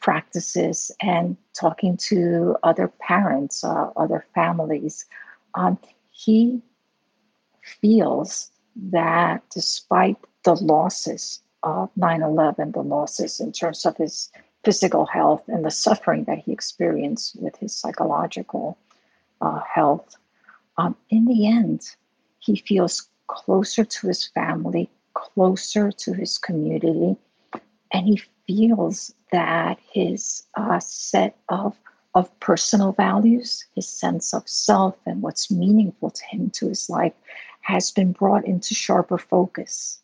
practices 0.00 0.92
and 1.00 1.36
talking 1.52 1.96
to 1.96 2.56
other 2.62 2.88
parents, 3.00 3.64
uh, 3.64 3.90
other 3.96 4.24
families. 4.34 5.04
Um, 5.54 5.78
he 6.12 6.62
feels 7.80 8.50
that 8.76 9.42
despite 9.50 10.16
the 10.44 10.54
losses 10.54 11.40
of 11.64 11.90
9 11.96 12.22
11, 12.22 12.72
the 12.72 12.82
losses 12.82 13.40
in 13.40 13.50
terms 13.50 13.84
of 13.84 13.96
his 13.96 14.30
physical 14.64 15.06
health 15.06 15.42
and 15.48 15.64
the 15.64 15.70
suffering 15.70 16.24
that 16.24 16.38
he 16.38 16.52
experienced 16.52 17.34
with 17.40 17.56
his 17.56 17.74
psychological 17.74 18.78
uh, 19.40 19.60
health, 19.60 20.16
um, 20.78 20.94
in 21.10 21.24
the 21.24 21.48
end, 21.48 21.96
he 22.38 22.54
feels 22.54 23.08
closer 23.26 23.84
to 23.84 24.08
his 24.08 24.26
family, 24.26 24.90
closer 25.14 25.90
to 25.92 26.12
his 26.12 26.38
community, 26.38 27.16
and 27.92 28.06
he 28.06 28.22
feels 28.46 29.14
that 29.32 29.78
his 29.92 30.44
uh, 30.56 30.78
set 30.80 31.36
of 31.48 31.76
of 32.16 32.40
personal 32.40 32.92
values, 32.92 33.66
his 33.74 33.86
sense 33.86 34.32
of 34.32 34.48
self, 34.48 34.96
and 35.04 35.20
what's 35.20 35.50
meaningful 35.50 36.10
to 36.10 36.24
him 36.24 36.48
to 36.48 36.66
his 36.66 36.88
life 36.88 37.12
has 37.60 37.90
been 37.90 38.12
brought 38.12 38.46
into 38.46 38.74
sharper 38.74 39.18
focus. 39.18 40.00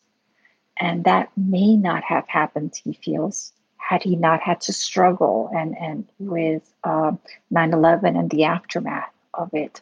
And 0.79 1.05
that 1.05 1.31
may 1.35 1.75
not 1.75 2.03
have 2.03 2.27
happened, 2.27 2.79
he 2.83 2.93
feels, 2.93 3.51
had 3.77 4.03
he 4.03 4.15
not 4.15 4.41
had 4.41 4.61
to 4.61 4.73
struggle 4.73 5.49
and, 5.55 5.75
and 5.79 6.05
with 6.19 6.71
uh, 6.83 7.13
9 7.49 7.73
11 7.73 8.15
and 8.15 8.29
the 8.29 8.43
aftermath 8.43 9.09
of 9.33 9.49
it. 9.51 9.81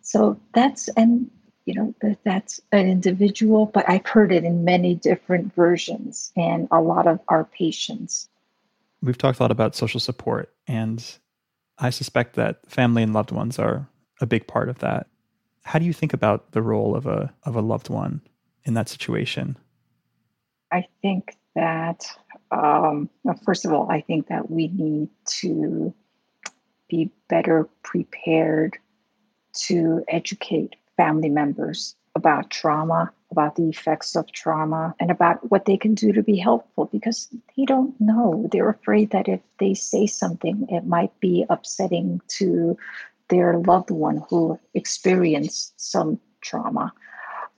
So 0.00 0.40
that's, 0.54 0.88
and 0.96 1.30
you 1.70 1.76
know, 1.76 1.94
that 2.00 2.18
that's 2.24 2.60
an 2.72 2.88
individual, 2.88 3.66
but 3.66 3.88
I've 3.88 4.04
heard 4.04 4.32
it 4.32 4.42
in 4.42 4.64
many 4.64 4.96
different 4.96 5.54
versions 5.54 6.32
and 6.36 6.66
a 6.72 6.80
lot 6.80 7.06
of 7.06 7.20
our 7.28 7.44
patients. 7.44 8.28
We've 9.00 9.16
talked 9.16 9.38
a 9.38 9.42
lot 9.44 9.52
about 9.52 9.76
social 9.76 10.00
support, 10.00 10.52
and 10.66 11.00
I 11.78 11.90
suspect 11.90 12.34
that 12.34 12.58
family 12.68 13.04
and 13.04 13.12
loved 13.12 13.30
ones 13.30 13.60
are 13.60 13.88
a 14.20 14.26
big 14.26 14.48
part 14.48 14.68
of 14.68 14.80
that. 14.80 15.06
How 15.62 15.78
do 15.78 15.84
you 15.84 15.92
think 15.92 16.12
about 16.12 16.50
the 16.50 16.60
role 16.60 16.96
of 16.96 17.06
a 17.06 17.32
of 17.44 17.54
a 17.54 17.60
loved 17.60 17.88
one 17.88 18.20
in 18.64 18.74
that 18.74 18.88
situation? 18.88 19.56
I 20.72 20.88
think 21.02 21.36
that 21.54 22.04
um, 22.50 23.08
first 23.44 23.64
of 23.64 23.72
all, 23.72 23.88
I 23.88 24.00
think 24.00 24.26
that 24.26 24.50
we 24.50 24.66
need 24.66 25.08
to 25.38 25.94
be 26.88 27.12
better 27.28 27.68
prepared 27.84 28.76
to 29.66 30.04
educate 30.08 30.74
family 31.00 31.30
members 31.30 31.96
about 32.14 32.50
trauma 32.50 33.12
about 33.30 33.56
the 33.56 33.68
effects 33.68 34.16
of 34.16 34.30
trauma 34.32 34.94
and 34.98 35.10
about 35.10 35.50
what 35.50 35.64
they 35.64 35.76
can 35.76 35.94
do 35.94 36.12
to 36.12 36.22
be 36.22 36.36
helpful 36.36 36.86
because 36.86 37.28
they 37.56 37.64
don't 37.64 37.98
know. 38.00 38.48
They're 38.50 38.68
afraid 38.68 39.10
that 39.10 39.28
if 39.28 39.40
they 39.58 39.74
say 39.74 40.06
something, 40.06 40.66
it 40.68 40.86
might 40.86 41.12
be 41.20 41.46
upsetting 41.48 42.20
to 42.38 42.76
their 43.28 43.58
loved 43.58 43.90
one 43.90 44.22
who 44.28 44.58
experienced 44.74 45.80
some 45.80 46.18
trauma. 46.40 46.92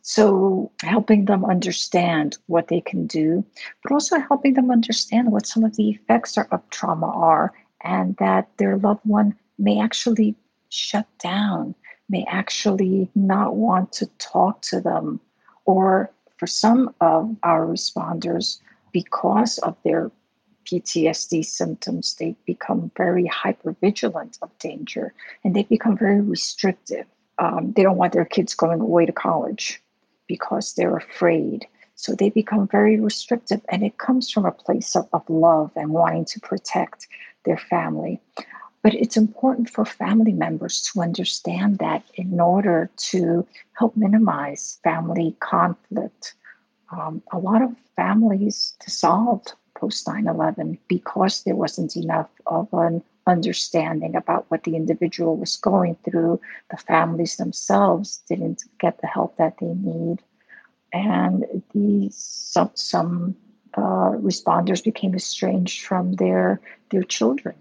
So, 0.05 0.71
helping 0.83 1.27
them 1.27 1.45
understand 1.45 2.37
what 2.47 2.69
they 2.69 2.81
can 2.81 3.07
do, 3.07 3.45
but 3.83 3.93
also 3.93 4.19
helping 4.19 4.55
them 4.55 4.71
understand 4.71 5.31
what 5.31 5.47
some 5.47 5.63
of 5.63 5.77
the 5.77 5.91
effects 5.91 6.37
of 6.37 6.71
trauma 6.71 7.07
are, 7.07 7.53
and 7.85 8.17
that 8.17 8.49
their 8.59 8.77
loved 8.79 9.05
one 9.05 9.37
may 9.59 9.81
actually 9.81 10.35
shut 10.71 11.07
down, 11.19 11.77
may 12.09 12.25
actually 12.29 13.11
not 13.15 13.57
want 13.57 13.93
to 13.93 14.07
talk 14.19 14.63
to 14.63 14.81
them 14.81 15.21
or 15.65 16.11
for 16.43 16.47
some 16.49 16.93
of 17.01 17.37
our 17.45 17.65
responders, 17.65 18.59
because 18.93 19.59
of 19.59 19.77
their 19.85 20.11
PTSD 20.65 21.45
symptoms, 21.45 22.15
they 22.17 22.35
become 22.47 22.91
very 22.97 23.29
hypervigilant 23.29 24.39
of 24.43 24.51
danger 24.59 25.15
and 25.45 25.55
they 25.55 25.63
become 25.63 25.97
very 25.97 26.21
restrictive. 26.21 27.07
Um, 27.39 27.73
they 27.77 27.85
don't 27.85 27.97
want 27.97 28.13
their 28.13 28.25
kids 28.25 28.55
going 28.55 28.81
away 28.81 29.07
to 29.07 29.13
college 29.13 29.81
because 30.27 30.75
they're 30.75 30.97
afraid. 30.97 31.67
So 31.95 32.15
they 32.15 32.31
become 32.31 32.67
very 32.67 32.99
restrictive, 32.99 33.61
and 33.69 33.85
it 33.85 33.99
comes 33.99 34.29
from 34.29 34.45
a 34.45 34.51
place 34.51 34.97
of, 34.97 35.09
of 35.13 35.23
love 35.29 35.71
and 35.77 35.91
wanting 35.91 36.25
to 36.25 36.41
protect 36.41 37.07
their 37.45 37.59
family. 37.59 38.21
But 38.83 38.95
it's 38.95 39.17
important 39.17 39.71
for 39.71 39.85
family 39.85 40.33
members 40.33 40.83
to 40.93 41.03
understand 41.03 41.79
that 41.79 42.03
in 42.15 42.41
order 42.41 42.91
to 43.13 43.47
help 43.75 43.97
minimize 43.97 44.81
family 44.83 45.37
conflict, 45.39 46.35
um, 46.91 47.23
a 47.33 47.39
lot 47.39 47.63
of 47.63 47.77
families 47.95 48.75
dissolved 48.85 49.55
post 49.75 50.09
9 50.09 50.27
11 50.27 50.79
because 50.89 51.45
there 51.45 51.55
wasn't 51.55 51.97
enough 51.97 52.29
of 52.47 52.69
an 52.73 53.05
understanding 53.29 54.17
about 54.17 54.47
what 54.51 54.65
the 54.65 54.75
individual 54.75 55.37
was 55.37 55.57
going 55.57 55.97
through. 56.05 56.41
The 56.71 56.77
families 56.77 57.37
themselves 57.37 58.19
didn't 58.29 58.65
get 58.81 59.01
the 59.01 59.07
help 59.07 59.37
that 59.37 59.59
they 59.59 59.75
need. 59.75 60.23
And 60.93 61.63
these 61.73 62.17
some, 62.17 62.73
some 62.75 63.37
uh, 63.75 64.19
responders 64.19 64.83
became 64.83 65.15
estranged 65.15 65.87
from 65.87 66.15
their, 66.15 66.61
their 66.91 67.05
children 67.05 67.55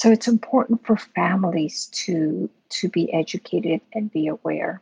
so 0.00 0.10
it's 0.10 0.28
important 0.28 0.86
for 0.86 0.96
families 0.96 1.84
to 1.92 2.48
to 2.70 2.88
be 2.88 3.12
educated 3.12 3.82
and 3.92 4.10
be 4.10 4.28
aware. 4.28 4.80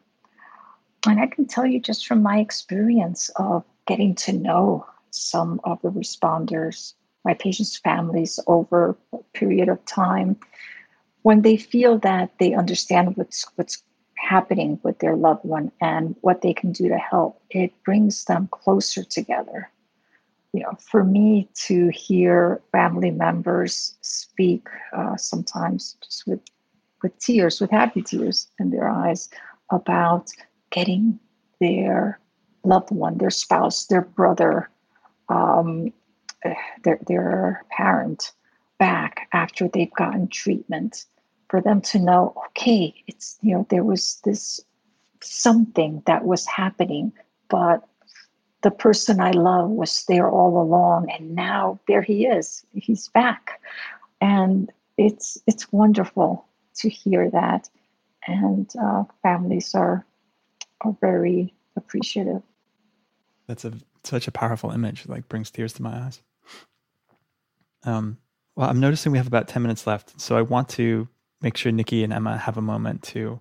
And 1.09 1.19
I 1.19 1.27
can 1.27 1.45
tell 1.47 1.67
you 1.67 1.81
just 1.81 2.07
from 2.07 2.23
my 2.23 2.39
experience 2.39 3.29
of 3.35 3.65
getting 3.89 4.15
to 4.15 4.33
know 4.33 4.87
some 5.11 5.61
of 5.65 5.83
the 5.83 5.91
responders, 5.91 6.95
my 7.25 7.35
patients' 7.35 7.77
families 7.79 8.39
over 8.47 8.97
a 9.13 9.19
period 9.35 9.69
of 9.69 9.85
time, 9.87 10.37
when 11.23 11.43
they 11.43 11.57
feel 11.57 11.99
that 11.99 12.31
they 12.39 12.55
understand 12.55 13.17
what's 13.17 13.45
what's 13.57 13.83
happening 14.15 14.79
with 14.85 15.01
their 15.01 15.17
loved 15.17 15.45
one 15.45 15.73
and 15.81 16.15
what 16.21 16.43
they 16.43 16.55
can 16.55 16.71
do 16.71 16.89
to 16.89 16.99
help, 16.99 17.43
it 17.51 17.73
brings 17.83 18.25
them 18.27 18.49
closer 18.53 19.03
together 19.03 19.69
you 20.53 20.63
know, 20.63 20.73
for 20.81 21.05
me 21.05 21.49
to 21.67 21.89
hear 21.89 22.61
family 22.73 23.11
members 23.11 23.97
speak 24.01 24.67
uh, 24.97 25.17
sometimes 25.17 25.97
just 26.03 26.27
with 26.27 26.41
with 27.03 27.17
tears, 27.19 27.61
with 27.61 27.71
happy 27.71 28.03
tears 28.03 28.49
in 28.59 28.71
their 28.71 28.89
eyes, 28.89 29.29
about 29.71 30.31
getting 30.71 31.19
their 31.61 32.19
loved 32.65 32.91
one, 32.91 33.19
their 33.19 33.31
spouse, 33.31 33.87
their 33.87 34.03
brother, 34.03 34.69
um, 35.29 35.93
their 36.83 36.99
their 37.07 37.65
parent 37.71 38.33
back 38.79 39.29
after 39.33 39.69
they've 39.69 39.95
gotten 39.95 40.29
treatment, 40.29 41.05
for 41.49 41.61
them 41.61 41.81
to 41.81 41.99
know, 41.99 42.35
okay, 42.49 42.95
it's 43.07 43.39
you 43.43 43.55
know 43.55 43.67
there 43.71 43.85
was 43.85 44.21
this 44.25 44.61
something 45.21 46.03
that 46.07 46.25
was 46.25 46.47
happening, 46.47 47.13
but 47.49 47.88
the 48.63 48.71
person 48.71 49.21
I 49.21 49.31
love 49.31 49.71
was 49.71 50.05
there 50.09 50.29
all 50.29 50.61
along, 50.61 51.11
and 51.11 51.35
now 51.35 51.79
there 51.87 52.03
he 52.03 52.27
is. 52.27 52.65
He's 52.73 53.09
back, 53.09 53.61
and 54.21 54.71
it's 54.97 55.39
it's 55.47 55.73
wonderful 55.73 56.45
to 56.79 56.89
hear 56.89 57.31
that, 57.31 57.69
and 58.27 58.71
uh, 58.81 59.05
families 59.23 59.75
are 59.75 60.05
are 60.81 60.97
very 61.01 61.55
appreciative. 61.77 62.43
That's 63.47 63.65
a 63.65 63.73
such 64.05 64.27
a 64.27 64.33
powerful 64.33 64.71
image. 64.71 65.07
Like 65.07 65.29
brings 65.29 65.51
tears 65.51 65.73
to 65.75 65.83
my 65.83 66.07
eyes. 66.07 66.23
Um, 67.85 68.19
well, 68.57 68.69
I'm 68.69 68.81
noticing 68.81 69.13
we 69.13 69.19
have 69.19 69.29
about 69.29 69.47
ten 69.47 69.63
minutes 69.63 69.87
left, 69.87 70.21
so 70.21 70.37
I 70.37 70.43
want 70.43 70.69
to 70.71 71.09
make 71.41 71.57
sure 71.57 71.71
Nikki 71.71 72.03
and 72.03 72.13
Emma 72.13 72.37
have 72.37 72.57
a 72.57 72.63
moment 72.63 73.03
to 73.05 73.41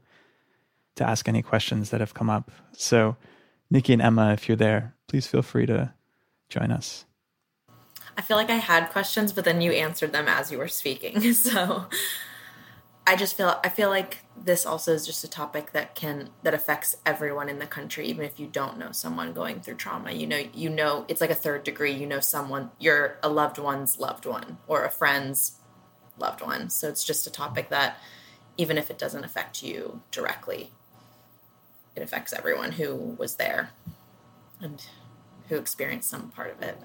to 0.95 1.07
ask 1.07 1.27
any 1.27 1.41
questions 1.41 1.89
that 1.89 2.01
have 2.01 2.13
come 2.13 2.29
up. 2.29 2.51
So 2.73 3.17
Nikki 3.69 3.93
and 3.93 4.01
Emma, 4.01 4.33
if 4.33 4.47
you're 4.47 4.57
there, 4.57 4.95
please 5.07 5.27
feel 5.27 5.41
free 5.41 5.65
to 5.65 5.93
join 6.49 6.71
us. 6.71 7.05
I 8.17 8.21
feel 8.21 8.37
like 8.37 8.49
I 8.49 8.55
had 8.55 8.89
questions, 8.89 9.31
but 9.31 9.45
then 9.45 9.61
you 9.61 9.71
answered 9.71 10.11
them 10.11 10.27
as 10.27 10.51
you 10.51 10.57
were 10.57 10.67
speaking. 10.67 11.21
So 11.33 11.85
I 13.05 13.15
just 13.15 13.37
feel 13.37 13.57
I 13.63 13.69
feel 13.69 13.87
like 13.87 14.17
this 14.35 14.65
also 14.65 14.91
is 14.91 15.05
just 15.05 15.23
a 15.23 15.29
topic 15.29 15.71
that 15.71 15.95
can 15.95 16.29
that 16.43 16.53
affects 16.53 16.97
everyone 17.05 17.47
in 17.47 17.59
the 17.59 17.65
country, 17.65 18.05
even 18.07 18.25
if 18.25 18.37
you 18.37 18.47
don't 18.47 18.77
know 18.77 18.91
someone 18.91 19.31
going 19.31 19.61
through 19.61 19.75
trauma. 19.75 20.11
You 20.11 20.27
know, 20.27 20.43
you 20.53 20.69
know 20.69 21.05
it's 21.07 21.21
like 21.21 21.29
a 21.29 21.35
third 21.35 21.63
degree. 21.63 21.93
You 21.93 22.05
know 22.05 22.19
someone, 22.19 22.71
you're 22.79 23.17
a 23.23 23.29
loved 23.29 23.59
one's 23.59 23.97
loved 23.97 24.25
one 24.25 24.57
or 24.67 24.83
a 24.83 24.89
friend's 24.89 25.59
loved 26.17 26.41
one. 26.41 26.69
So 26.69 26.89
it's 26.89 27.05
just 27.05 27.27
a 27.27 27.31
topic 27.31 27.69
that 27.69 27.97
even 28.57 28.77
if 28.77 28.91
it 28.91 28.97
doesn't 28.97 29.23
affect 29.23 29.63
you 29.63 30.01
directly, 30.11 30.71
it 31.95 32.03
affects 32.03 32.33
everyone 32.33 32.73
who 32.73 33.15
was 33.17 33.35
there 33.35 33.69
and 34.61 34.85
who 35.49 35.55
experienced 35.55 36.09
some 36.09 36.29
part 36.29 36.51
of 36.51 36.61
it. 36.61 36.77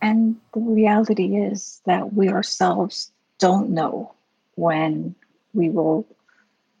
And 0.00 0.36
the 0.52 0.60
reality 0.60 1.36
is 1.36 1.80
that 1.86 2.12
we 2.12 2.28
ourselves 2.28 3.12
don't 3.38 3.70
know 3.70 4.14
when 4.56 5.14
we 5.54 5.70
will 5.70 6.06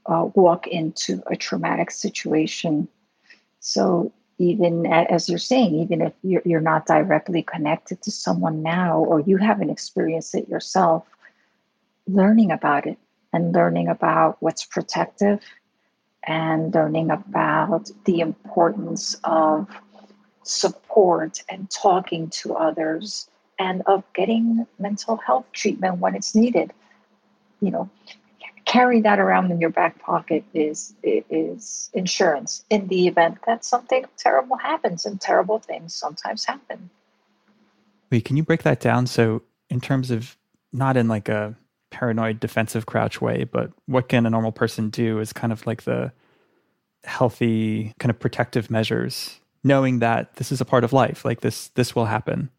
uh, 0.06 0.28
walk 0.34 0.66
into 0.66 1.22
a 1.28 1.36
traumatic 1.36 1.90
situation. 1.90 2.88
So 3.60 4.12
even 4.38 4.86
as 4.86 5.28
you're 5.28 5.38
saying, 5.38 5.74
even 5.76 6.02
if 6.02 6.12
you're, 6.22 6.42
you're 6.44 6.60
not 6.60 6.86
directly 6.86 7.42
connected 7.42 8.02
to 8.02 8.10
someone 8.10 8.62
now 8.62 8.98
or 8.98 9.20
you 9.20 9.36
haven't 9.36 9.70
experienced 9.70 10.34
it 10.34 10.48
yourself, 10.48 11.06
learning 12.08 12.50
about 12.50 12.86
it 12.86 12.98
and 13.32 13.54
learning 13.54 13.88
about 13.88 14.36
what's 14.40 14.64
protective 14.64 15.40
and 16.24 16.74
learning 16.74 17.10
about 17.10 17.90
the 18.04 18.20
importance 18.20 19.16
of 19.24 19.68
support 20.42 21.42
and 21.48 21.70
talking 21.70 22.28
to 22.30 22.54
others 22.54 23.28
and 23.58 23.82
of 23.86 24.04
getting 24.14 24.66
mental 24.78 25.16
health 25.16 25.46
treatment 25.52 25.98
when 25.98 26.14
it's 26.14 26.34
needed. 26.34 26.72
You 27.60 27.70
know, 27.70 27.90
carrying 28.64 29.02
that 29.02 29.18
around 29.18 29.50
in 29.50 29.60
your 29.60 29.70
back 29.70 30.00
pocket 30.00 30.44
is 30.54 30.94
is 31.02 31.90
insurance 31.92 32.64
in 32.70 32.88
the 32.88 33.06
event 33.06 33.38
that 33.46 33.64
something 33.64 34.04
terrible 34.16 34.56
happens 34.56 35.06
and 35.06 35.20
terrible 35.20 35.58
things 35.58 35.94
sometimes 35.94 36.44
happen. 36.44 36.90
Wait, 38.10 38.24
can 38.24 38.36
you 38.36 38.42
break 38.42 38.62
that 38.62 38.80
down? 38.80 39.06
So 39.06 39.42
in 39.70 39.80
terms 39.80 40.10
of 40.10 40.36
not 40.72 40.96
in 40.96 41.08
like 41.08 41.28
a 41.28 41.56
paranoid 41.90 42.40
defensive 42.40 42.86
crouch 42.86 43.20
way, 43.20 43.44
but 43.44 43.70
what 43.86 44.08
can 44.08 44.26
a 44.26 44.30
normal 44.30 44.52
person 44.52 44.90
do 44.90 45.18
is 45.18 45.32
kind 45.32 45.52
of 45.52 45.66
like 45.66 45.82
the 45.82 46.12
healthy 47.04 47.92
kind 47.98 48.10
of 48.10 48.18
protective 48.18 48.70
measures, 48.70 49.40
knowing 49.64 50.00
that 50.00 50.34
this 50.36 50.52
is 50.52 50.60
a 50.60 50.64
part 50.64 50.84
of 50.84 50.92
life, 50.92 51.24
like 51.24 51.40
this 51.40 51.68
this 51.68 51.94
will 51.94 52.06
happen. 52.06 52.50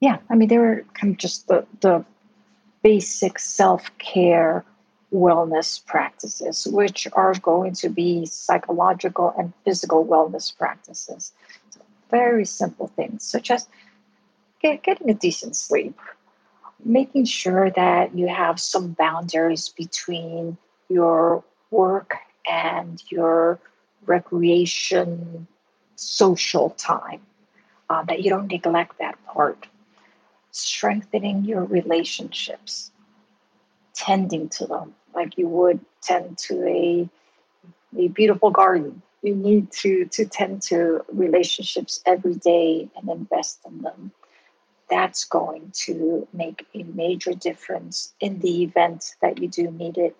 Yeah, 0.00 0.18
I 0.28 0.34
mean, 0.34 0.48
they 0.48 0.58
were 0.58 0.84
kind 0.94 1.12
of 1.12 1.18
just 1.18 1.48
the 1.48 1.66
the 1.80 2.04
basic 2.82 3.38
self 3.38 3.90
care 3.98 4.64
wellness 5.12 5.84
practices, 5.84 6.66
which 6.70 7.06
are 7.12 7.34
going 7.34 7.72
to 7.72 7.88
be 7.88 8.26
psychological 8.26 9.32
and 9.38 9.52
physical 9.64 10.04
wellness 10.04 10.56
practices. 10.56 11.32
So 11.70 11.80
very 12.10 12.44
simple 12.44 12.88
things, 12.88 13.24
such 13.24 13.50
as 13.50 13.68
get, 14.60 14.82
getting 14.82 15.10
a 15.10 15.14
decent 15.14 15.56
sleep, 15.56 15.98
making 16.84 17.24
sure 17.24 17.70
that 17.70 18.16
you 18.16 18.28
have 18.28 18.60
some 18.60 18.92
boundaries 18.92 19.68
between 19.68 20.56
your 20.88 21.42
work 21.70 22.16
and 22.48 23.02
your 23.10 23.58
recreation, 24.06 25.46
social 25.96 26.70
time, 26.70 27.20
uh, 27.90 28.04
that 28.04 28.22
you 28.22 28.30
don't 28.30 28.50
neglect 28.50 28.98
that 28.98 29.16
part. 29.26 29.66
Strengthening 30.50 31.44
your 31.44 31.64
relationships, 31.64 32.90
tending 33.94 34.48
to 34.48 34.66
them 34.66 34.94
like 35.14 35.36
you 35.38 35.48
would 35.48 35.80
tend 36.02 36.38
to 36.38 36.66
a, 36.66 37.08
a 37.98 38.08
beautiful 38.08 38.50
garden. 38.50 39.02
You 39.22 39.34
need 39.34 39.72
to, 39.72 40.04
to 40.06 40.24
tend 40.26 40.62
to 40.62 41.04
relationships 41.12 42.00
every 42.06 42.34
day 42.34 42.88
and 42.96 43.08
invest 43.10 43.60
in 43.66 43.82
them. 43.82 44.12
That's 44.88 45.24
going 45.24 45.72
to 45.86 46.28
make 46.32 46.66
a 46.74 46.84
major 46.84 47.32
difference 47.32 48.14
in 48.20 48.38
the 48.38 48.62
event 48.62 49.16
that 49.20 49.38
you 49.38 49.48
do 49.48 49.70
need 49.70 49.98
it 49.98 50.16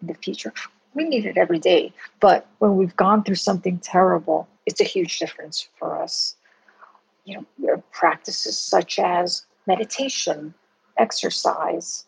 in 0.00 0.06
the 0.08 0.14
future 0.14 0.54
we 0.96 1.04
need 1.04 1.26
it 1.26 1.36
every 1.36 1.60
day. 1.60 1.92
But 2.18 2.46
when 2.58 2.76
we've 2.76 2.96
gone 2.96 3.22
through 3.22 3.36
something 3.36 3.78
terrible, 3.78 4.48
it's 4.66 4.80
a 4.80 4.84
huge 4.84 5.18
difference 5.18 5.68
for 5.78 6.00
us. 6.00 6.36
You 7.24 7.44
know, 7.58 7.82
practices 7.92 8.58
such 8.58 8.98
as 8.98 9.46
meditation, 9.66 10.54
exercise, 10.98 12.04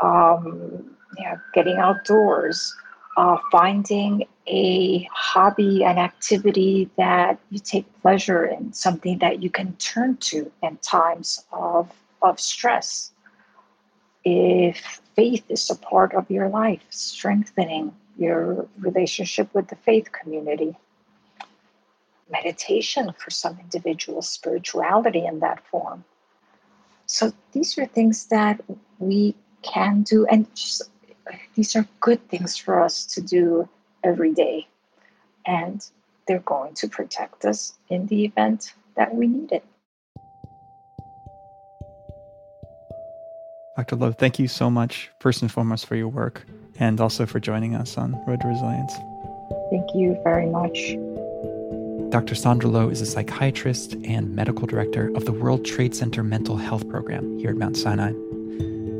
um, 0.00 0.96
yeah, 1.18 1.36
getting 1.54 1.76
outdoors, 1.76 2.74
uh, 3.16 3.36
finding 3.50 4.24
a 4.46 5.08
hobby, 5.12 5.84
an 5.84 5.98
activity 5.98 6.90
that 6.96 7.38
you 7.50 7.58
take 7.58 7.86
pleasure 8.02 8.44
in, 8.44 8.72
something 8.72 9.18
that 9.18 9.42
you 9.42 9.50
can 9.50 9.74
turn 9.76 10.16
to 10.18 10.50
in 10.62 10.76
times 10.78 11.44
of, 11.52 11.90
of 12.22 12.38
stress. 12.38 13.12
If 14.24 15.00
faith 15.16 15.44
is 15.48 15.70
a 15.70 15.76
part 15.76 16.14
of 16.14 16.30
your 16.30 16.48
life, 16.48 16.82
strengthening 16.90 17.94
your 18.18 18.68
relationship 18.78 19.52
with 19.54 19.68
the 19.68 19.76
faith 19.76 20.10
community. 20.12 20.76
Meditation 22.30 23.12
for 23.18 23.30
some 23.30 23.58
individuals, 23.60 24.28
spirituality 24.28 25.24
in 25.24 25.40
that 25.40 25.64
form. 25.66 26.04
So 27.06 27.32
these 27.52 27.78
are 27.78 27.86
things 27.86 28.26
that 28.26 28.60
we 28.98 29.34
can 29.62 30.02
do, 30.02 30.26
and 30.26 30.46
just, 30.54 30.90
these 31.54 31.74
are 31.74 31.86
good 32.00 32.26
things 32.28 32.56
for 32.56 32.82
us 32.82 33.06
to 33.06 33.22
do 33.22 33.68
every 34.04 34.32
day. 34.32 34.66
And 35.46 35.84
they're 36.26 36.40
going 36.40 36.74
to 36.74 36.88
protect 36.88 37.44
us 37.46 37.78
in 37.88 38.06
the 38.06 38.24
event 38.26 38.74
that 38.96 39.14
we 39.14 39.26
need 39.26 39.52
it. 39.52 39.64
Dr. 43.76 43.96
Lowe, 43.96 44.12
thank 44.12 44.38
you 44.38 44.48
so 44.48 44.68
much, 44.68 45.08
first 45.20 45.40
and 45.40 45.50
foremost, 45.50 45.86
for 45.86 45.94
your 45.94 46.08
work 46.08 46.44
and 46.78 47.00
also 47.00 47.26
for 47.26 47.40
joining 47.40 47.74
us 47.74 47.96
on 47.96 48.12
Road 48.26 48.40
to 48.40 48.48
Resilience. 48.48 48.92
Thank 49.70 49.94
you 49.94 50.18
very 50.24 50.46
much. 50.46 50.96
Dr. 52.10 52.34
Sandra 52.34 52.70
Lowe 52.70 52.88
is 52.88 53.02
a 53.02 53.06
psychiatrist 53.06 53.94
and 54.04 54.34
medical 54.34 54.66
director 54.66 55.14
of 55.14 55.26
the 55.26 55.32
World 55.32 55.66
Trade 55.66 55.94
Center 55.94 56.22
Mental 56.22 56.56
Health 56.56 56.88
Program 56.88 57.38
here 57.38 57.50
at 57.50 57.56
Mount 57.56 57.76
Sinai. 57.76 58.14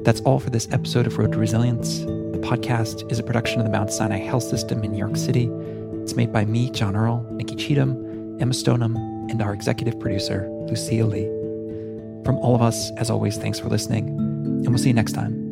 That's 0.04 0.20
all 0.20 0.38
for 0.38 0.50
this 0.50 0.68
episode 0.72 1.06
of 1.06 1.16
Road 1.16 1.32
to 1.32 1.38
Resilience. 1.38 2.00
The 2.00 2.40
podcast 2.42 3.10
is 3.10 3.18
a 3.18 3.22
production 3.22 3.60
of 3.60 3.64
the 3.64 3.72
Mount 3.72 3.90
Sinai 3.90 4.18
Health 4.18 4.42
System 4.42 4.84
in 4.84 4.92
New 4.92 4.98
York 4.98 5.16
City. 5.16 5.48
It's 6.02 6.16
made 6.16 6.34
by 6.34 6.44
me, 6.44 6.70
Jon 6.70 6.94
Earle, 6.94 7.26
Nikki 7.30 7.56
Cheatham, 7.56 8.36
Emma 8.42 8.52
Stoneham, 8.52 8.96
and 9.30 9.40
our 9.40 9.54
executive 9.54 9.98
producer, 9.98 10.46
Lucille 10.68 11.06
Lee. 11.06 11.24
From 12.26 12.36
all 12.36 12.54
of 12.54 12.60
us, 12.60 12.90
as 12.98 13.08
always, 13.08 13.38
thanks 13.38 13.58
for 13.58 13.70
listening, 13.70 14.08
and 14.08 14.68
we'll 14.68 14.76
see 14.76 14.88
you 14.88 14.94
next 14.94 15.12
time. 15.12 15.47